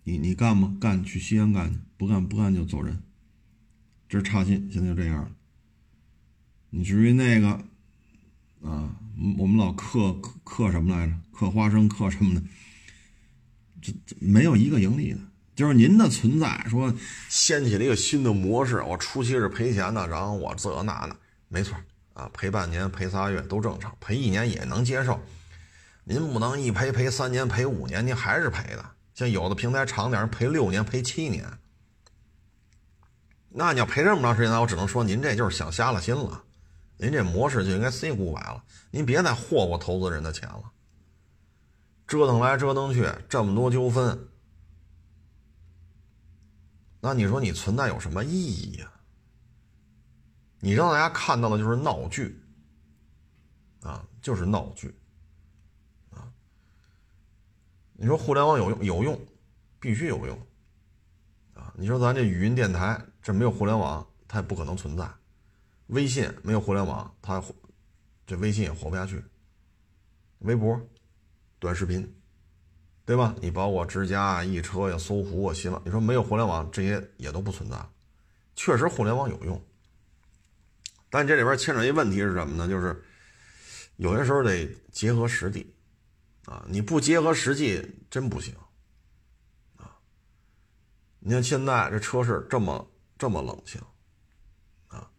[0.03, 0.75] 你你干吗？
[0.79, 3.01] 干去西安干去，不干不干就走人。
[4.09, 5.31] 这是差信，现在就这样了。
[6.69, 7.49] 你至于那个
[8.61, 8.95] 啊，
[9.37, 10.13] 我们老刻
[10.43, 11.13] 刻什么来着？
[11.31, 12.41] 刻花生，刻什么的？
[13.81, 15.19] 这这没有一个盈利的，
[15.55, 16.93] 就是您的存在说
[17.29, 18.81] 掀起了一个新的模式。
[18.81, 21.15] 我初期是赔钱的，然后我这那的，
[21.47, 21.77] 没错
[22.13, 25.19] 啊，赔半年、赔仨月都正常，赔一年也能接受。
[26.03, 28.85] 您不能一赔赔三年、赔五年，您还是赔的。
[29.13, 31.45] 像有的平台长点，赔六年、赔七年，
[33.49, 36.43] 那你要赔这么长时间，那我只能说您这就是想瞎了心了。
[36.97, 40.71] 您这模式就应该 say goodbye 了，您别再霍霍投资人的钱了。
[42.07, 44.27] 折腾来折腾去，这么多纠纷，
[46.99, 48.91] 那你说你存在有什么意义呀？
[50.59, 52.39] 你让大家看到的就是闹剧，
[53.81, 54.93] 啊，就是闹剧，
[56.11, 56.29] 啊。
[58.01, 59.27] 你说互联网有用有用，
[59.79, 60.35] 必须有用，
[61.53, 61.71] 啊。
[61.77, 65.07] 你说咱这语音电台，这没有互联网，它也不可能存在。
[65.85, 67.39] 微信没有互联网，它
[68.25, 69.23] 这微信也活不下去。
[70.39, 70.81] 微博。
[71.59, 72.11] 短视频，
[73.05, 73.35] 对吧？
[73.39, 77.77] 你包括之家、易车呀、搜狐啊、新浪，你说没有互联网，这些也都不存在。
[78.55, 79.63] 确实，互联网有用，
[81.11, 82.67] 但这里边牵扯一问题是什么呢？
[82.67, 82.99] 就是
[83.97, 85.71] 有些时候得结合实际
[86.45, 88.55] 啊，你不结合实际真不行
[89.77, 89.97] 啊。
[91.19, 92.87] 你看现在这车市这么
[93.17, 93.81] 这么冷清
[94.87, 95.11] 啊，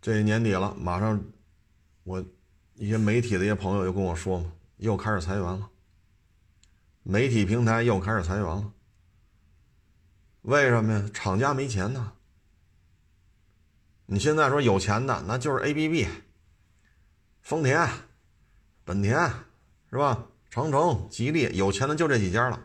[0.00, 1.22] 这年底了，马上
[2.04, 2.24] 我
[2.74, 4.52] 一些媒体的一些朋友又跟我说嘛。
[4.78, 5.70] 又开始裁员了，
[7.02, 8.74] 媒体平台又开始裁员了。
[10.42, 11.10] 为什么呀？
[11.14, 12.12] 厂家没钱呢。
[14.04, 16.06] 你现在说有钱的，那就是 ABB、
[17.40, 17.88] 丰田、
[18.84, 19.18] 本田，
[19.96, 20.26] 是吧？
[20.50, 22.62] 长城、吉利，有钱的就这几家了。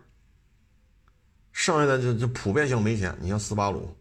[1.54, 3.18] 剩下的就就普遍性没钱。
[3.22, 3.96] 你像斯巴鲁、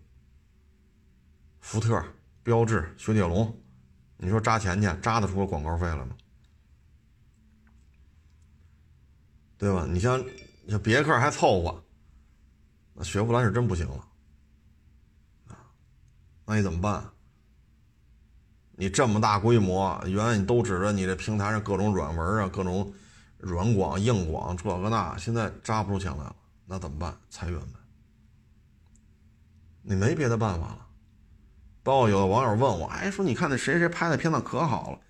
[1.60, 2.02] 福特、
[2.42, 3.56] 标致、雪铁龙，
[4.16, 6.08] 你说扎钱去，扎得出广告费来吗？
[9.56, 9.86] 对吧？
[9.88, 10.20] 你像
[10.68, 11.84] 像别克还凑合，
[12.94, 14.08] 那雪佛兰是真不行了！
[16.46, 17.08] 那你怎么办？
[18.72, 22.92] 你这么大规模，原来你都指着你这平台上各种软文啊、各种
[23.40, 26.36] 软广、硬广这个那，现在扎不出钱来了，
[26.66, 27.16] 那怎么办？
[27.28, 27.78] 裁员呗！
[29.82, 30.86] 你没别的办法了。
[31.82, 35.00] 包括有的网友问我，哎，说你看那谁谁拍的片子可好了，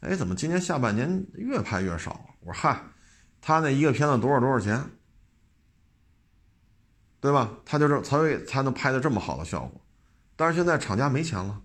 [0.00, 2.20] 哎，怎么今年下半年越拍越少？
[2.40, 2.82] 我说嗨。
[3.38, 4.90] 他那一个片子多少多少钱，
[7.20, 7.48] 对吧？
[7.64, 9.80] 他就是才会才能拍的这么好的效果，
[10.34, 11.62] 但是现在厂家没钱了，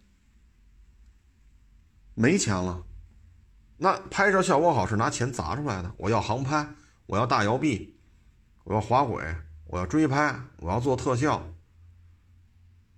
[2.14, 2.84] 没钱了，
[3.84, 5.91] 那拍摄效果好是拿钱砸出来的。
[5.97, 6.75] 我要航拍，
[7.07, 7.97] 我要大摇臂，
[8.63, 11.41] 我要滑轨，我要追拍，我要做特效，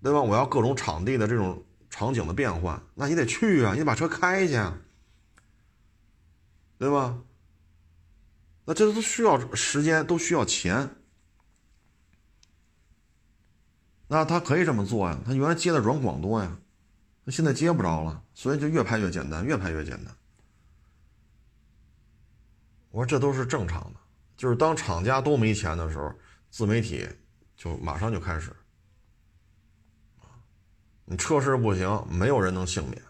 [0.01, 0.21] 对吧？
[0.21, 4.61] 我要各种场地的这种场景的变换，那你得去啊，你得把车开去，
[6.77, 7.17] 对吧？
[8.65, 10.97] 那这都需要时间，都需要钱。
[14.09, 16.57] 那他可以这么做呀，他原来接的软广多呀，
[17.23, 20.13] 那现在接不着了，所以就越拍越简单，越拍越简单。
[22.93, 23.99] 我说这都是正常的，
[24.37, 26.13] 就是当厂家都没钱的时候，
[26.51, 27.09] 自媒体
[27.57, 28.55] 就马上就开始。
[31.03, 33.01] 你车市不行，没有人能幸免，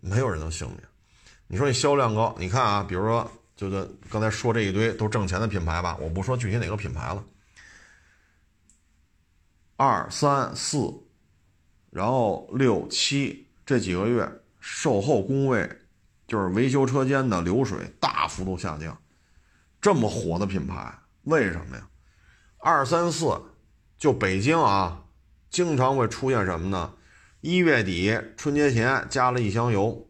[0.00, 0.82] 没有人能幸免。
[1.46, 7.24] 你说你销量高，你看啊，比如说，就是刚才说这一堆都挣钱的品牌吧，我不说具体哪个品牌了。
[9.76, 10.92] 二三四，
[11.90, 14.28] 然后六七这几个月
[14.58, 15.78] 售后工位，
[16.32, 18.98] 就是维修车间的流水大幅度下降。
[19.82, 21.86] 这么火的品牌，为什么呀？
[22.56, 23.38] 二三四，
[23.98, 25.04] 就北京啊，
[25.50, 26.94] 经常会出现什么呢？
[27.42, 30.08] 一月底春节前加了一箱油。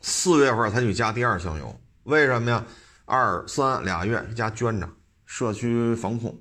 [0.00, 2.64] 四月份才去加第二箱油，为什么呀？
[3.04, 4.88] 二三俩月加捐着，
[5.26, 6.40] 社区防控。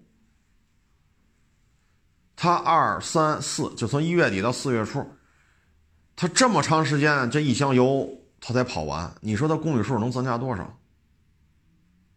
[2.36, 5.04] 他二三四就从一月底到四月初，
[6.16, 10.78] 他这么长时间，这一箱油他才跑完，你说他公里数能增加多少？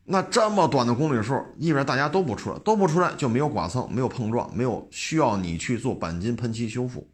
[0.06, 7.08] 那这么短的公里数，意味着大家都不出来，都不出来就没有剐蹭，没有碰撞，没有需要你去做钣金喷漆修复，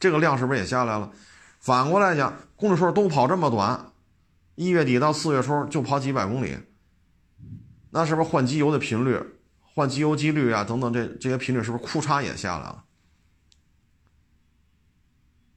[0.00, 1.12] 这个量是不是也下来了？
[1.60, 3.92] 反过来讲，公里数都跑这么短，
[4.54, 6.58] 一月底到四月初就跑几百公里，
[7.90, 9.18] 那是不是换机油的频率、
[9.74, 12.84] 换机油机率啊等等这这些频率是不是库嚓也下来了？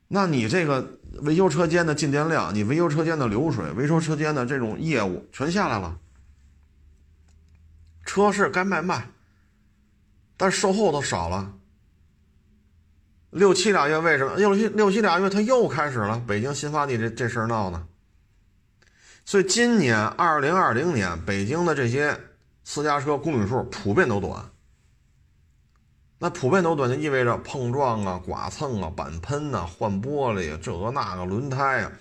[0.07, 5.97] 那你这个维修车间的进电量，你维修车间的流水，维修车间的这种业务全下来了。
[8.05, 9.09] 车是该卖卖，
[10.37, 11.53] 但售后都少了。
[13.31, 14.35] 六七俩月为什么？
[14.35, 17.87] 六七六七俩月他又开始了北京新发地这这事儿闹呢？
[19.25, 22.15] 所以今年二零二零年北京的这些
[22.63, 24.51] 私家车公里数普遍都短。
[26.17, 31.91] 那普遍都短就意味着碰撞啊、剐蹭啊、板喷呐、换玻璃啊、这个那个轮胎啊，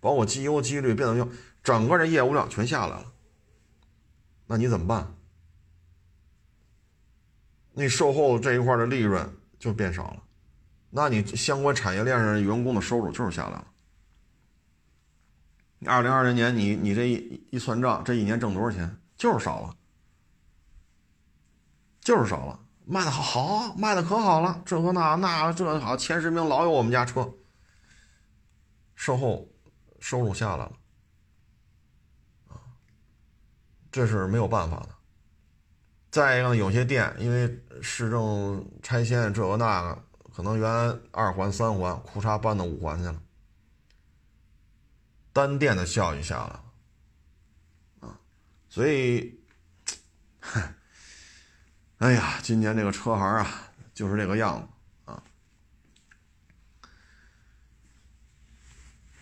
[0.00, 1.28] 包括机油、机滤、变速箱，
[1.62, 3.12] 整个这业务量全下来了。
[4.46, 5.14] 那你怎么办？
[7.72, 10.22] 那售后这一块的利润就变少了，
[10.90, 13.66] 那你相关产业链上员工的收入就是下来了。
[15.86, 18.98] 二零二零年你你这一一算账，这一年挣多少钱？
[19.16, 19.76] 就是少了，
[22.00, 22.58] 就是少了。
[22.90, 27.32] 卖的好好，卖的可好了，这个那那这好，前十名老有我们家车。
[28.96, 29.48] 售后
[30.00, 30.72] 收入下来了，
[32.48, 32.58] 啊，
[33.92, 34.88] 这是没有办法的。
[36.10, 40.68] 再一个，有些店因为市政拆迁，这个那个，可能原
[41.12, 43.22] 二环三环，裤衩搬到五环去了，
[45.32, 46.64] 单店的效益下来了，
[48.00, 48.18] 啊，
[48.68, 49.40] 所以，
[50.40, 50.74] 嗨。
[52.00, 53.46] 哎呀，今年这个车行啊，
[53.92, 54.66] 就是这个样子
[55.04, 55.22] 啊。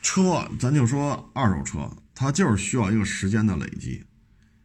[0.01, 4.07] 车，咱就说二手车，它就是需要一个时间的累积，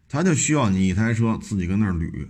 [0.08, 2.30] 它就需要你一台车自己跟那儿捋。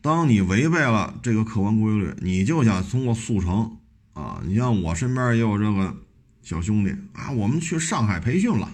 [0.00, 3.80] 当你违背了这个客观规律，你就想通过速成
[4.12, 5.96] 啊，你像我身边也有这个
[6.42, 8.70] 小兄弟啊，我们去上海培训了，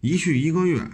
[0.00, 0.88] 一去一个月。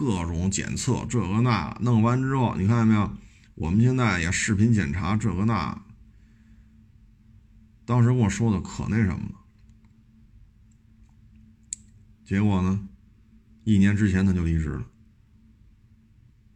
[0.00, 3.12] 各种检测，这个那弄完之后，你看见没有？
[3.54, 5.78] 我们现在也视频检查这个那。
[7.84, 9.34] 当时跟我说的可那什么了，
[12.24, 12.88] 结果呢，
[13.64, 14.86] 一年之前他就离职了。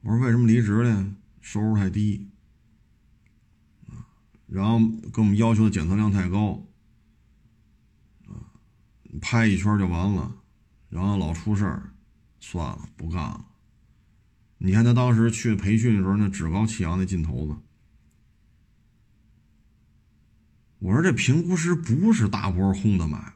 [0.01, 1.14] 我说为什么离职呢？
[1.42, 2.30] 收入太低，
[4.47, 4.78] 然后
[5.12, 6.64] 跟我们要求的检测量太高，
[9.20, 10.34] 拍一圈就完了，
[10.88, 11.93] 然后老出事儿。
[12.47, 13.47] 算了，不干了。
[14.59, 17.57] 你看他当时去培训的时候，那趾高气扬那劲头子。
[20.78, 23.32] 我说这评估师不是大波轰的买。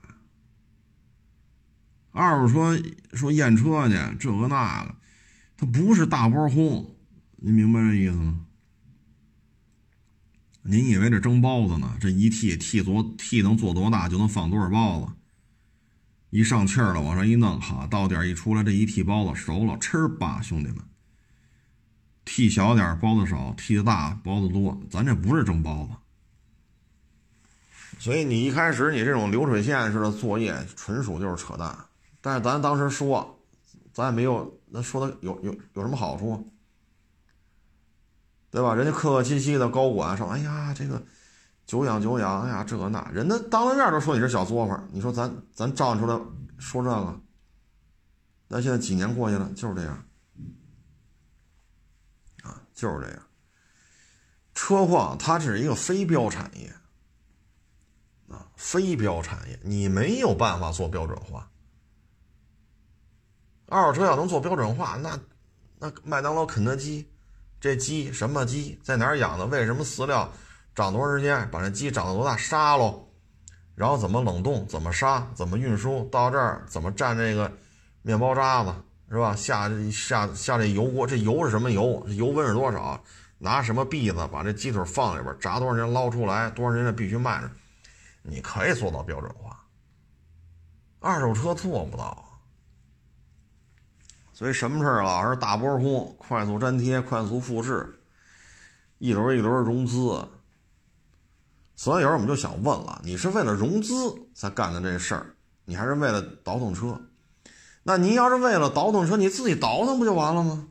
[2.10, 2.82] 二手车
[3.14, 4.94] 说验车去，这个那个，
[5.56, 6.94] 他不是大波轰。
[7.36, 8.44] 您明白这意思吗？
[10.62, 11.96] 您以为这蒸包子呢？
[11.98, 15.12] 这一屉屉多屉能做多大，就能放多少包子？
[16.30, 20.76] 一上气儿了，往上一弄，哈，到点一出来，这一屉包子熟了，吃吧，兄弟们。
[22.26, 24.78] 屉小点包子少；屉大，包子多。
[24.90, 25.94] 咱这不是蒸包子，
[27.98, 31.74] 所以你一开始你这种流水线式的作业，纯属就是扯淡。
[32.20, 33.40] 但是咱当时说，
[33.94, 36.52] 咱也没有那说的有有有什么好处，
[38.50, 38.74] 对吧？
[38.74, 41.02] 人家客客气气的高管说：“哎呀，这个。”
[41.68, 46.18] 久仰久仰，哎呀，这那，人家当了面都说你是小作坊，你说咱咱站出来
[46.58, 47.20] 说这个，
[48.48, 49.92] 那现在几年过去了，就是这样，
[52.42, 53.22] 啊，就是这样。
[54.54, 56.74] 车况它是一个非标产业，
[58.28, 61.50] 啊，非标产业，你没有办法做标准化。
[63.66, 65.20] 二手车要能做标准化，那
[65.78, 67.06] 那麦当劳、肯德基，
[67.60, 69.44] 这鸡什么鸡，在哪儿养的？
[69.44, 70.32] 为什么饲料？
[70.78, 71.50] 长多长时间？
[71.50, 72.36] 把这鸡长到多大？
[72.36, 73.08] 杀喽，
[73.74, 74.64] 然后怎么冷冻？
[74.68, 75.26] 怎么杀？
[75.34, 76.64] 怎么运输到这儿？
[76.68, 77.50] 怎么蘸这个
[78.02, 78.72] 面包渣子？
[79.10, 79.34] 是吧？
[79.34, 82.06] 下下下这油锅，这油是什么油？
[82.10, 83.02] 油温是多少？
[83.38, 85.36] 拿什么篦子把这鸡腿放里边？
[85.40, 86.48] 炸多少时间捞出来？
[86.50, 87.50] 多长时间必须卖着？
[88.22, 89.58] 你可以做到标准化，
[91.00, 92.24] 二手车做不到。
[94.32, 97.98] 所以什么事儿老是大波空，快速粘贴，快速复制，
[98.98, 100.28] 一轮一轮融资。
[101.78, 103.94] 所以有时候我们就想问了：你是为了融资
[104.34, 107.00] 才干的这事儿，你还是为了倒腾车？
[107.84, 110.66] 那你要是为了倒腾车，你自己倒腾不就完了吗？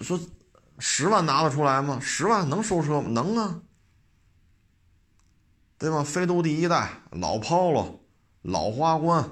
[0.00, 0.20] 说
[0.78, 1.98] 十万拿得出来吗？
[2.00, 3.08] 十万能收车吗？
[3.10, 3.60] 能啊，
[5.76, 6.04] 对吧？
[6.04, 7.98] 飞度第一代老 Polo、
[8.42, 9.28] 老花冠、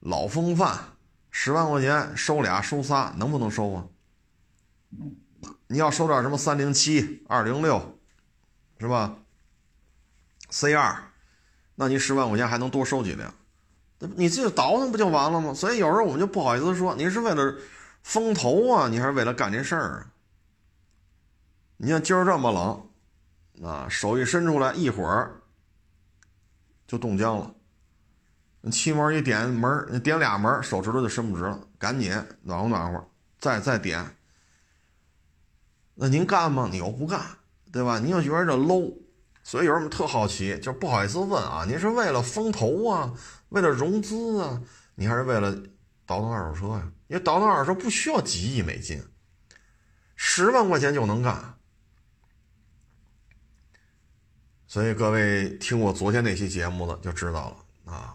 [0.00, 0.78] 老风范，
[1.30, 3.86] 十万块钱收俩收仨，能不能收啊？
[5.68, 7.98] 你要收点什么三零七、二零六？
[8.84, 9.16] 是吧
[10.50, 10.94] ？C 二，
[11.74, 13.32] 那您十万块钱还能多收几辆？
[13.98, 15.54] 你自己倒腾不就完了吗？
[15.54, 17.56] 所以有时候我们就不好意思说，您是为了
[18.02, 20.06] 风投啊，你还是为了干这事儿啊？
[21.78, 25.40] 你像今儿这么冷，啊，手一伸出来，一会儿
[26.86, 27.54] 就冻僵了。
[28.70, 32.12] 气门一点门，点俩门，手指头就伸不直了，赶紧
[32.42, 33.08] 暖和暖和，
[33.38, 34.14] 再再点。
[35.94, 36.68] 那您干吗？
[36.70, 37.18] 你又不干，
[37.74, 37.98] 对吧？
[37.98, 38.96] 您又觉得这 low，
[39.42, 43.12] 所以有人特好奇，就不好意思问啊，您是为了风投啊，
[43.48, 44.62] 为了融资啊，
[44.94, 45.52] 你还是为了
[46.06, 46.92] 倒腾二手车呀？
[47.08, 49.02] 因为倒腾二手车不需要几亿美金，
[50.14, 51.58] 十万块钱就能干。
[54.68, 57.50] 所以各位听我昨天那期节目的就知道
[57.84, 58.14] 了啊。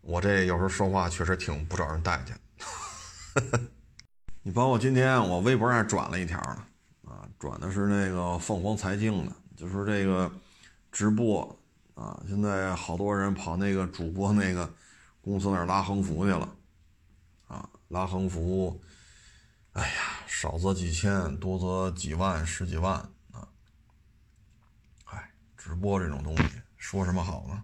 [0.00, 2.36] 我这有时候说话确实挺不招人待见。
[4.42, 6.66] 你包括今天我微博上转了一条呢，
[7.38, 10.30] 转的是那个凤凰财经的，就是这个
[10.90, 11.58] 直播
[11.94, 14.72] 啊，现在好多人跑那个主播那个
[15.20, 16.48] 公司那儿拉横幅去了，
[17.46, 18.80] 啊，拉横幅，
[19.72, 22.94] 哎呀，少则几千，多则几万、十几万
[23.32, 23.48] 啊。
[25.06, 26.44] 哎，直播这种东西
[26.76, 27.62] 说什么好呢？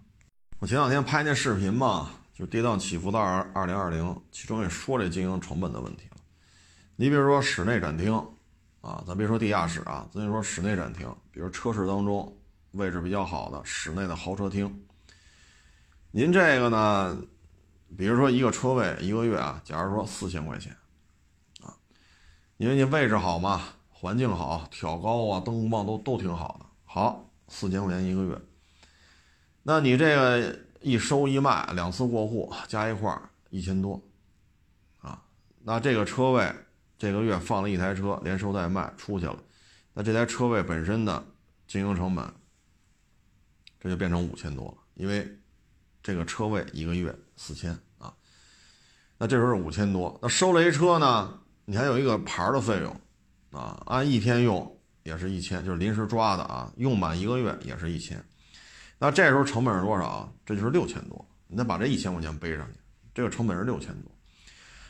[0.59, 2.11] 我前两天拍那视频嘛。
[2.33, 6.17] 就跌宕起伏到二二零二零，其中也说这经营成本的问题了。
[6.95, 8.19] 你比如说室内展厅，
[8.81, 12.37] 啊，咱别说地下室啊，咱就说室内展厅，比如车市当中
[12.71, 14.85] 位置比较好的室内的豪车厅，
[16.11, 17.17] 您这个呢，
[17.97, 20.75] 比如说一个车位一个月啊，假如说四千块钱，
[21.61, 21.73] 啊，
[22.57, 28.37] 因为你位置好嘛，环境好，挑高啊，灯光棒都都挺好的，好，四千块钱一个月，
[29.63, 30.59] 那你这个。
[30.83, 34.01] 一收一卖，两次过户加一块儿一千多，
[34.99, 35.21] 啊，
[35.59, 36.51] 那这个车位
[37.01, 39.35] 这个月放了一台车，连收带卖出去了，
[39.91, 41.25] 那这台车位本身的
[41.67, 42.31] 经营成本，
[43.79, 45.27] 这就变成五千多了，因为
[46.03, 48.13] 这个车位一个月四千啊，
[49.17, 53.01] 那这时候是五千多，那收了一车呢，你还有一个牌的费用，
[53.49, 58.23] 啊，按一天用也是一千，就是临时抓的啊，用满一个月也是一千。
[58.99, 60.31] 那这时候成本是多少？
[60.45, 61.27] 这就是六千多。
[61.47, 62.79] 你再把这一千块钱背上去，
[63.11, 64.11] 这个成本是六千多。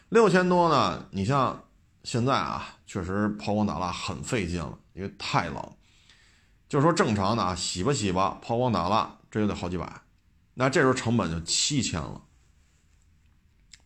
[0.10, 1.08] 六千多呢？
[1.10, 1.58] 你像
[2.04, 5.76] 现在啊，确实抛光打蜡很费劲了，因为太冷。
[6.68, 10.02] 就是说正常的啊，洗吧洗吧，抛光打蜡，这就得好几百。
[10.54, 12.22] 那这时候成本就七千了，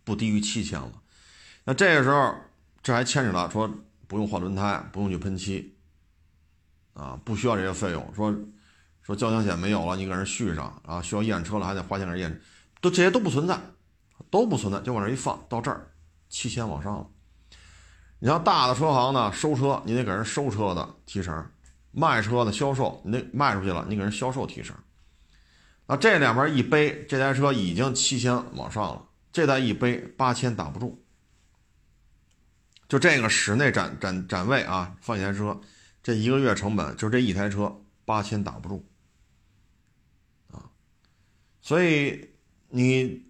[0.03, 0.91] 不低于七千了。
[1.63, 2.35] 那这个时候，
[2.81, 3.69] 这还牵扯到说
[4.07, 5.75] 不用换轮胎，不用去喷漆，
[6.93, 8.13] 啊，不需要这些费用。
[8.13, 8.35] 说。
[9.01, 10.99] 说交强险没有了，你给人续上啊？
[10.99, 12.41] 需要验车了，还得花钱给人验，
[12.81, 13.55] 都这些都不存在，
[14.31, 15.93] 都不存在，就往这一放，到这儿
[16.27, 17.07] 七千往上了。
[18.25, 21.47] 你像大的车行呢，收车你得给人收车的提成，
[21.91, 24.75] 卖车的销售你得卖出去了，你给人销售提成。
[25.85, 31.05] 那这两边一背，这台车已经七千往上了，这台一背八千打不住。
[32.89, 35.61] 就这个室内展展展位啊，放一台车，
[36.01, 38.83] 这一个月成本就这一台车八千打不住
[40.51, 40.65] 啊。
[41.61, 42.31] 所以
[42.69, 43.23] 你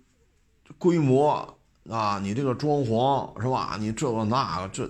[0.77, 1.54] 规模
[1.89, 3.77] 啊，你这个装潢是吧？
[3.79, 4.89] 你这个那个这，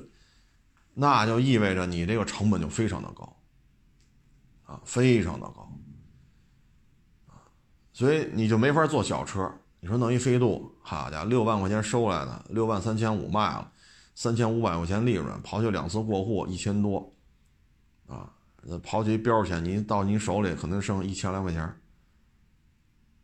[0.94, 3.38] 那就意味着你这个成本就非常的高
[4.64, 5.70] 啊，非常的高
[7.28, 7.44] 啊，
[7.92, 9.52] 所以你就没法做小车。
[9.82, 13.72] 你说弄一飞度，好家伙，六万块钱收来的，六万三千五卖了，
[14.16, 17.14] 三千五百块钱利润，刨去两次过户一千多
[18.08, 18.34] 啊，
[18.64, 21.72] 那刨去标钱，你到你手里可能剩一千来块钱。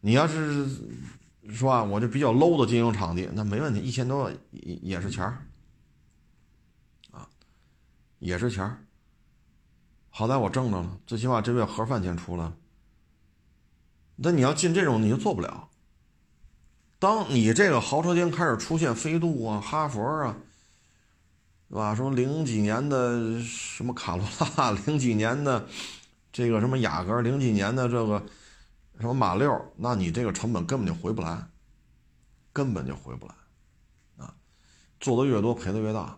[0.01, 0.67] 你要是
[1.49, 5.43] 是吧，我这比较 low 的经营场地，那没问题，一千多也也是钱儿，
[7.09, 7.27] 啊，
[8.19, 8.77] 也是钱儿。
[10.11, 12.53] 好在我挣着了，最起码这月盒饭钱出来了。
[14.17, 15.67] 那你要进这种，你就做不了。
[16.99, 20.37] 当你这个豪车间开始出现飞度啊、哈佛啊，
[21.69, 21.95] 是吧？
[21.95, 24.23] 说零几年的什么卡罗
[24.57, 25.67] 拉，零几年的
[26.31, 28.23] 这个什么雅阁，零几年的这个。
[29.01, 29.73] 什么马六？
[29.75, 31.43] 那你这个成本根本就回不来，
[32.53, 33.33] 根本就回不来，
[34.23, 34.33] 啊，
[34.99, 36.17] 做的越多赔的越大，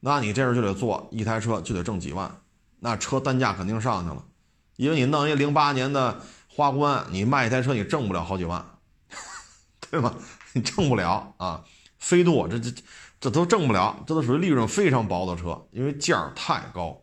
[0.00, 2.40] 那你这时候就得做一台车就得挣几万，
[2.80, 4.24] 那车单价肯定上去了，
[4.76, 8.64] 因为你弄一零八年的花冠，你卖一台车你挣不了好几万，
[9.90, 10.14] 对吧？
[10.52, 11.64] 你挣不了啊，
[11.98, 12.72] 飞度这这
[13.20, 17.02] 这都挣不了，这都属于利润非常薄的车，因为价儿太高，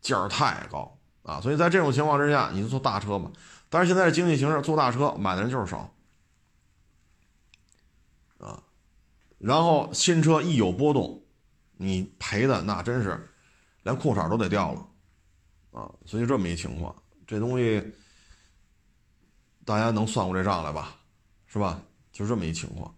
[0.00, 3.30] 价儿太高啊，所以在这种情况之下，你就做大车吧。
[3.72, 5.94] 但是现在的经济形势，坐大车买的人就是少，
[8.38, 8.60] 啊，
[9.38, 11.22] 然后新车一有波动，
[11.76, 13.32] 你赔的那真是
[13.84, 14.88] 连裤衩都得掉了，
[15.70, 16.92] 啊，所以这么一情况，
[17.28, 17.80] 这东西
[19.64, 20.96] 大家能算过这账来吧？
[21.46, 21.80] 是吧？
[22.10, 22.92] 就这么一情况。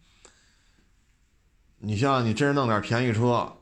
[1.77, 3.55] 你像你真是弄点便宜车，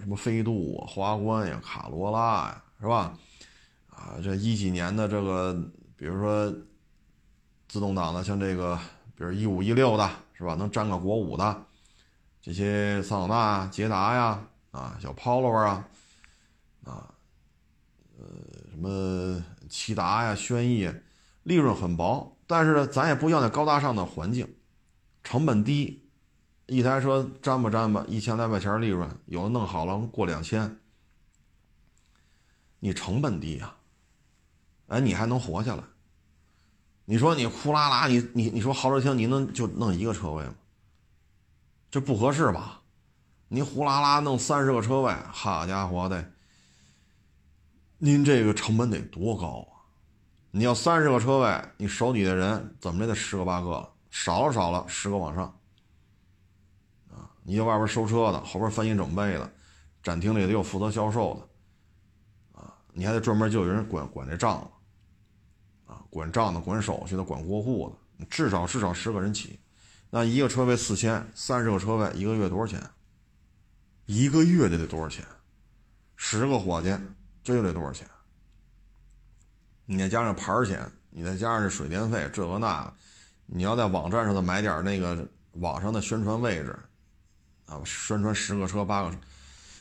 [0.00, 3.18] 什么飞度、华冠呀、卡罗拉呀，是吧？
[3.88, 5.58] 啊，这一几年的这个。
[6.02, 6.52] 比如说，
[7.68, 8.76] 自动挡的，像这个，
[9.14, 10.56] 比如一五一六的，是吧？
[10.56, 11.64] 能占个国五的，
[12.40, 15.88] 这些桑塔纳、捷达呀，啊，小 Polo 啊，
[16.82, 17.14] 啊，
[18.18, 18.26] 呃，
[18.72, 19.40] 什么
[19.70, 20.92] 骐达呀、轩逸，
[21.44, 24.52] 利润很薄，但是呢，咱也不要那高大上的环境，
[25.22, 26.04] 成本低，
[26.66, 30.80] 一台车沾吧沾吧，一千来块钱利润，有的弄好了过两千，
[32.80, 33.72] 你成本低呀。
[34.88, 35.84] 哎，你还能活下来？
[37.04, 40.54] 你说你呼啦啦，你你你说豪车厅你能就弄一个车位吗？
[41.90, 42.80] 这不合适吧？
[43.48, 46.32] 你呼啦啦弄三十个车位，好家伙的，
[47.98, 49.84] 您这个成本得多高啊！
[50.52, 55.44] 你要三十个车位，你手底下人怎么着得十个八个了，少了少了十个往上
[57.10, 57.28] 啊！
[57.42, 59.52] 你在外边收车的，后边翻新整备的，
[60.02, 64.70] 展厅里得有负责销售的啊，你还得专门就有人管管这账了。
[66.12, 69.58] 管账的、管手续的、管过户的，至少至少十个人起，
[70.10, 72.90] 那一个车位四千，三十个车位一个月多少钱？
[74.04, 75.24] 一个月得得多少钱？
[76.14, 76.94] 十个伙计，
[77.42, 78.06] 这又得多少钱？
[79.86, 82.94] 你再加上牌钱，你再加上这水电费，这个那个，
[83.46, 86.78] 你要在网站上头买点那个网上的宣传位置，
[87.64, 89.16] 啊，宣传十个车八个车，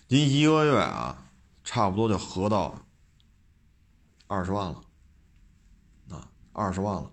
[0.07, 1.25] 您一个月啊，
[1.65, 2.73] 差不多就合到
[4.27, 4.81] 二十万了。
[6.53, 7.11] 二十万了，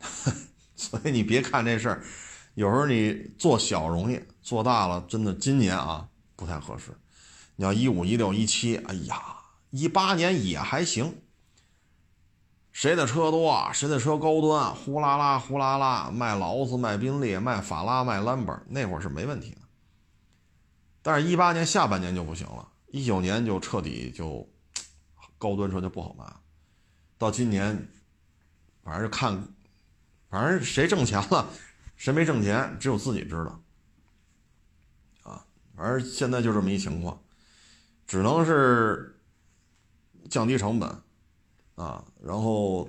[0.74, 2.04] 所以你别看这事儿，
[2.54, 6.96] 有时候你做小容易，做大了真的今年啊不太合适。
[7.56, 9.22] 你要一五一六一七，哎呀，
[9.70, 11.22] 一八年也还行。
[12.72, 19.58] 谁的车多啊，谁的车高端，呼啦啦呼啦啦卖劳斯卖宾利卖法拉卖兰博，那会儿是没问题的。
[21.02, 24.48] 但是，一八年下半年就不行了，一九年就彻底就
[25.36, 26.39] 高端车就不好卖了。
[27.20, 27.86] 到今年，
[28.82, 29.46] 反正就看，
[30.30, 31.46] 反正谁挣钱了，
[31.94, 33.62] 谁没挣钱，只有自己知道。
[35.22, 35.44] 啊，
[35.76, 37.22] 反正现在就这么一情况，
[38.06, 39.20] 只能是
[40.30, 40.88] 降低成本，
[41.74, 42.88] 啊，然后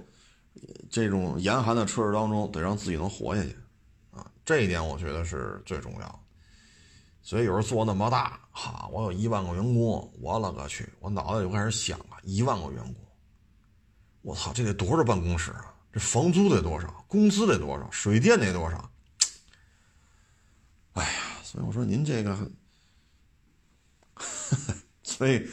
[0.90, 3.54] 这种严寒的车市当中，得让自己能活下去，
[4.12, 6.24] 啊，这一点我觉得是最重要。
[7.22, 12.96] 所以有时候做那么大，哈，我有一万个员工，我勒个去，我脑袋就开始想了，一万个员工。
[14.22, 15.74] 我操，这得多少办公室啊？
[15.92, 17.04] 这房租得多少？
[17.08, 17.90] 工资得多少？
[17.92, 18.92] 水电得多少？
[20.94, 21.10] 哎呀，
[21.44, 22.52] 所以我说您这个，
[25.04, 25.50] 所以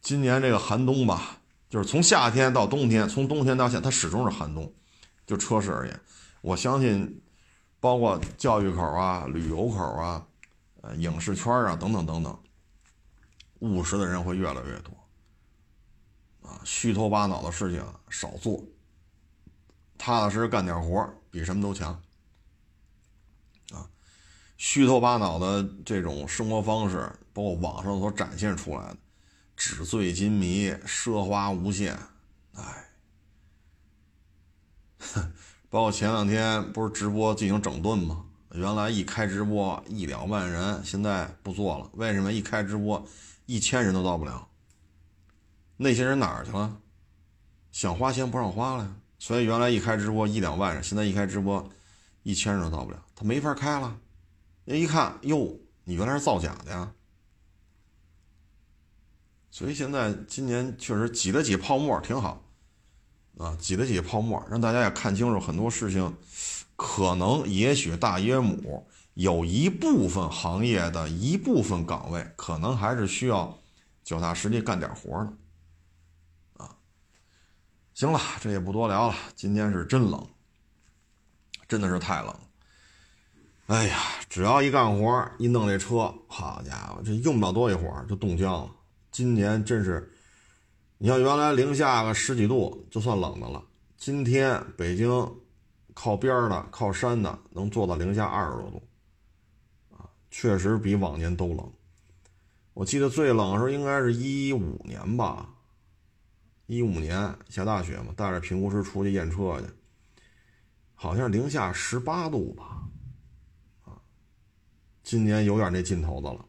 [0.00, 1.38] 今年这个寒冬吧，
[1.70, 4.72] 就是从夏天到冬天，从冬天到现，它始终是寒冬。
[5.24, 6.00] 就车市而言，
[6.40, 7.22] 我相信，
[7.78, 10.26] 包括教育口啊、旅游口啊、
[10.80, 12.38] 呃影视圈啊等等等等，
[13.60, 14.92] 务实的人会越来越多。
[16.64, 18.64] 虚头巴脑的事情少做，
[19.98, 21.92] 踏踏实实干点活比什么都强。
[23.72, 23.88] 啊，
[24.56, 28.96] 虚头巴脑的这种生活方式，包括网上所展现出来的
[29.56, 31.98] 纸醉金迷、奢华无限，
[32.54, 32.88] 哎，
[35.70, 38.26] 包括前两天不是直播进行整顿吗？
[38.54, 42.30] 原来一开直播一两万人，现在不做了，为什么？
[42.30, 43.02] 一开直播
[43.46, 44.46] 一千人都到不了。
[45.82, 46.78] 那些人哪儿去了？
[47.72, 48.96] 想花钱不让花了呀！
[49.18, 51.66] 所以原来一开直播一两万人，现在一开直播，
[52.22, 53.98] 一千人都到不了，他没法开了。
[54.64, 56.92] 人一看，哟，你原来是造假的呀！
[59.50, 62.44] 所以现在今年确实挤了挤泡沫，挺好
[63.38, 66.14] 啊，挤了挤泡沫，让大家也看清楚很多事情，
[66.76, 73.58] 可能也许大约母有一部分行业的一部分岗位，可能还是需要
[74.04, 75.32] 脚踏实地干点活的。
[77.94, 79.14] 行了，这也不多聊了。
[79.34, 80.26] 今天是真冷，
[81.68, 82.34] 真的是太冷。
[83.66, 88.70] 哎呀，只要一干活一弄这车，好家伙，这用不了多一会儿就冻僵了。
[89.10, 90.10] 今年真是，
[90.98, 93.62] 你像原来零下个十几度就算冷的了，
[93.96, 95.10] 今天北京
[95.94, 98.82] 靠边的、靠山的能做到零下二十多度，
[99.90, 101.72] 啊，确实比往年都冷。
[102.72, 105.48] 我记得最冷的时候应该是一五年吧。
[106.66, 109.66] 一五年下大雪嘛，带着评估师出去验车去，
[110.94, 112.88] 好像零下十八度吧，
[113.84, 114.00] 啊，
[115.02, 116.46] 今年有点那劲头子了，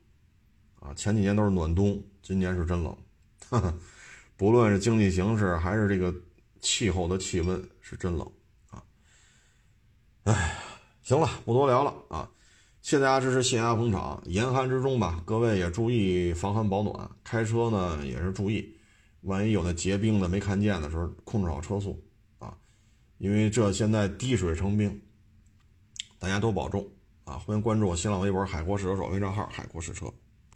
[0.80, 2.95] 啊，前几年都是暖冬，今年是真冷，
[3.49, 3.74] 哈哈
[4.38, 6.14] 不论是经济形势还是这个
[6.61, 8.32] 气候的气温是真冷
[8.70, 8.84] 啊，
[10.24, 10.57] 哎，
[11.01, 12.30] 行了，不多聊了啊，
[12.82, 18.78] 谢谢大家支持，谢谢大家捧场，严寒之中吧，各位也注意防寒保暖，开车呢也是注意。
[19.24, 22.01] 万一有那结冰的没看见的时候，控制好车速
[22.39, 22.57] 啊！
[23.17, 25.01] 因为这现在滴水成冰，
[26.19, 26.88] 大家都保重
[27.24, 27.38] 啊！
[27.38, 30.13] 欢迎关注我新浪微博“海阔试车手”微账号“海阔试车”。